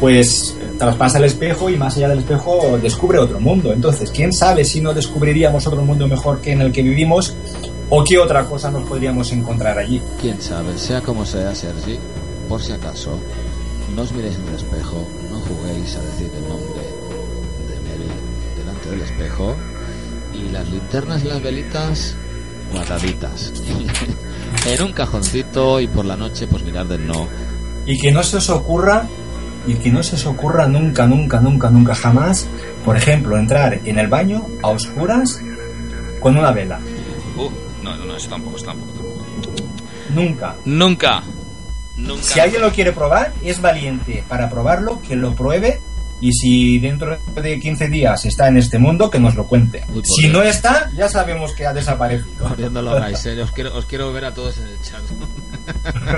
pues 0.00 0.56
traspasa 0.78 1.18
el 1.18 1.24
espejo 1.24 1.70
y 1.70 1.76
más 1.76 1.96
allá 1.96 2.08
del 2.08 2.18
espejo 2.18 2.78
descubre 2.82 3.18
otro 3.18 3.40
mundo. 3.40 3.72
Entonces, 3.72 4.10
¿quién 4.10 4.32
sabe 4.32 4.64
si 4.64 4.80
no 4.80 4.92
descubriríamos 4.92 5.66
otro 5.66 5.82
mundo 5.82 6.06
mejor 6.06 6.40
que 6.40 6.52
en 6.52 6.60
el 6.60 6.72
que 6.72 6.82
vivimos 6.82 7.34
o 7.88 8.04
qué 8.04 8.18
otra 8.18 8.44
cosa 8.44 8.70
nos 8.70 8.86
podríamos 8.86 9.32
encontrar 9.32 9.78
allí? 9.78 10.00
Quién 10.20 10.40
sabe, 10.40 10.76
sea 10.76 11.00
como 11.00 11.24
sea, 11.24 11.54
Sergi, 11.54 11.98
por 12.48 12.62
si 12.62 12.72
acaso, 12.72 13.18
no 13.94 14.02
os 14.02 14.12
miréis 14.12 14.36
en 14.36 14.48
el 14.48 14.54
espejo, 14.54 15.06
no 15.30 15.38
juguéis 15.40 15.96
a 15.96 16.02
decir 16.02 16.30
el 16.34 16.48
nombre 16.48 16.82
de 17.68 17.80
Mary 17.88 18.10
delante 18.56 18.90
del 18.90 19.02
espejo 19.02 19.56
y 20.32 20.48
las 20.50 20.68
linternas 20.68 21.24
y 21.24 21.28
las 21.28 21.42
velitas 21.42 22.16
guardaditas 22.72 23.52
en 24.66 24.82
un 24.82 24.92
cajoncito 24.92 25.80
y 25.80 25.86
por 25.86 26.04
la 26.04 26.16
noche 26.16 26.46
pues 26.46 26.62
mirar 26.62 26.86
del 26.88 27.06
no. 27.06 27.28
Y 27.86 27.98
que 27.98 28.10
no 28.10 28.22
se 28.22 28.38
os 28.38 28.50
ocurra, 28.50 29.06
y 29.66 29.74
que 29.74 29.90
no 29.90 30.02
se 30.02 30.16
os 30.16 30.26
ocurra 30.26 30.66
nunca, 30.66 31.06
nunca, 31.06 31.40
nunca, 31.40 31.70
nunca 31.70 31.94
jamás, 31.94 32.48
por 32.84 32.96
ejemplo, 32.96 33.38
entrar 33.38 33.80
en 33.84 33.98
el 33.98 34.08
baño 34.08 34.44
a 34.62 34.68
oscuras 34.68 35.40
con 36.20 36.36
una 36.36 36.50
vela. 36.50 36.80
Uh, 37.36 37.48
no, 37.84 37.96
no, 37.96 38.16
eso 38.16 38.28
tampoco, 38.28 38.56
eso 38.56 38.66
tampoco, 38.66 38.92
tampoco. 38.92 39.64
Nunca. 40.12 40.56
Nunca, 40.64 41.22
nunca. 41.96 42.22
Si 42.22 42.40
alguien 42.40 42.62
lo 42.62 42.72
quiere 42.72 42.92
probar, 42.92 43.32
es 43.42 43.60
valiente 43.60 44.24
para 44.28 44.48
probarlo, 44.48 45.02
que 45.02 45.16
lo 45.16 45.34
pruebe. 45.34 45.80
Y 46.18 46.32
si 46.32 46.78
dentro 46.78 47.18
de 47.34 47.60
15 47.60 47.88
días 47.88 48.24
está 48.24 48.48
en 48.48 48.56
este 48.56 48.78
mundo, 48.78 49.10
que 49.10 49.18
nos 49.18 49.34
lo 49.34 49.46
cuente. 49.46 49.84
Uy, 49.92 50.02
Si 50.04 50.28
no 50.28 50.42
está, 50.42 50.90
ya 50.96 51.10
sabemos 51.10 51.52
que 51.52 51.66
ha 51.66 51.74
desaparecido. 51.74 52.70
No 52.70 52.80
lo 52.80 52.92
hagáis, 52.92 53.26
eh. 53.26 53.42
os, 53.42 53.52
quiero, 53.52 53.76
os 53.76 53.84
quiero 53.84 54.10
ver 54.14 54.24
a 54.24 54.32
todos 54.32 54.56
en 54.58 54.68
el 54.68 54.80
chat. 54.80 55.02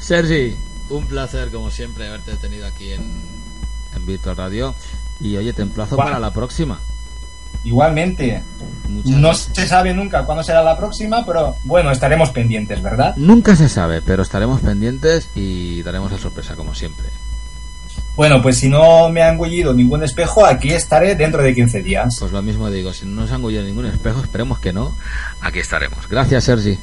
Sergi, 0.00 0.56
un 0.88 1.06
placer 1.06 1.50
como 1.50 1.70
siempre 1.70 2.08
haberte 2.08 2.34
tenido 2.36 2.66
aquí 2.66 2.92
en, 2.92 3.02
en 3.94 4.06
Virtual 4.06 4.36
Radio. 4.36 4.74
Y 5.20 5.36
oye, 5.36 5.52
te 5.52 5.62
emplazo 5.62 5.96
para 5.96 6.18
la 6.18 6.32
próxima. 6.32 6.80
Igualmente, 7.64 8.42
no 9.04 9.34
se 9.34 9.66
sabe 9.66 9.94
nunca 9.94 10.24
cuándo 10.24 10.42
será 10.42 10.62
la 10.62 10.76
próxima, 10.76 11.24
pero 11.24 11.56
bueno, 11.64 11.90
estaremos 11.90 12.30
pendientes, 12.30 12.82
¿verdad? 12.82 13.14
Nunca 13.16 13.54
se 13.56 13.68
sabe, 13.68 14.02
pero 14.02 14.22
estaremos 14.22 14.60
pendientes 14.60 15.28
y 15.34 15.82
daremos 15.82 16.10
la 16.10 16.18
sorpresa 16.18 16.56
como 16.56 16.74
siempre. 16.74 17.06
Bueno, 18.14 18.42
pues 18.42 18.58
si 18.58 18.68
no 18.68 19.08
me 19.08 19.22
ha 19.22 19.30
engullido 19.30 19.72
ningún 19.72 20.02
espejo, 20.02 20.44
aquí 20.44 20.70
estaré 20.70 21.14
dentro 21.14 21.42
de 21.42 21.54
15 21.54 21.82
días. 21.82 22.16
Pues 22.18 22.30
lo 22.32 22.42
mismo 22.42 22.70
digo, 22.70 22.92
si 22.92 23.06
no 23.06 23.22
nos 23.22 23.30
han 23.30 23.36
engullido 23.36 23.62
ningún 23.62 23.86
espejo, 23.86 24.20
esperemos 24.20 24.58
que 24.58 24.72
no, 24.72 24.94
aquí 25.40 25.60
estaremos. 25.60 26.06
Gracias, 26.08 26.44
Sergi. 26.44 26.78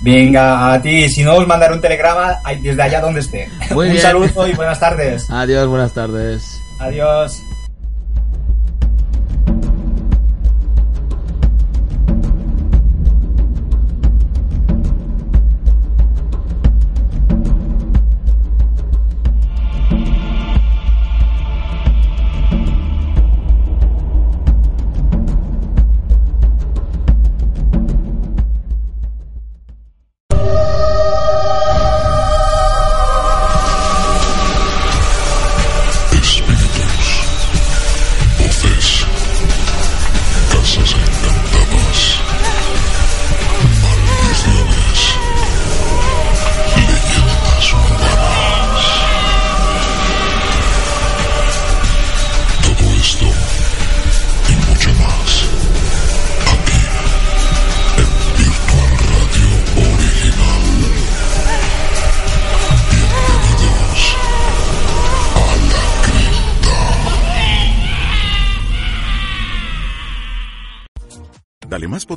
Venga, 0.00 0.72
a 0.72 0.80
ti, 0.80 1.08
si 1.08 1.24
no 1.24 1.34
os 1.34 1.46
mandaré 1.46 1.74
un 1.74 1.80
telegrama 1.80 2.38
desde 2.60 2.82
allá 2.82 3.00
donde 3.00 3.20
esté. 3.20 3.50
Muy 3.72 3.86
un 3.86 3.92
bien. 3.92 4.02
saludo 4.02 4.48
y 4.48 4.52
buenas 4.52 4.78
tardes. 4.78 5.28
Adiós, 5.28 5.66
buenas 5.66 5.92
tardes. 5.92 6.62
Adiós. 6.78 7.42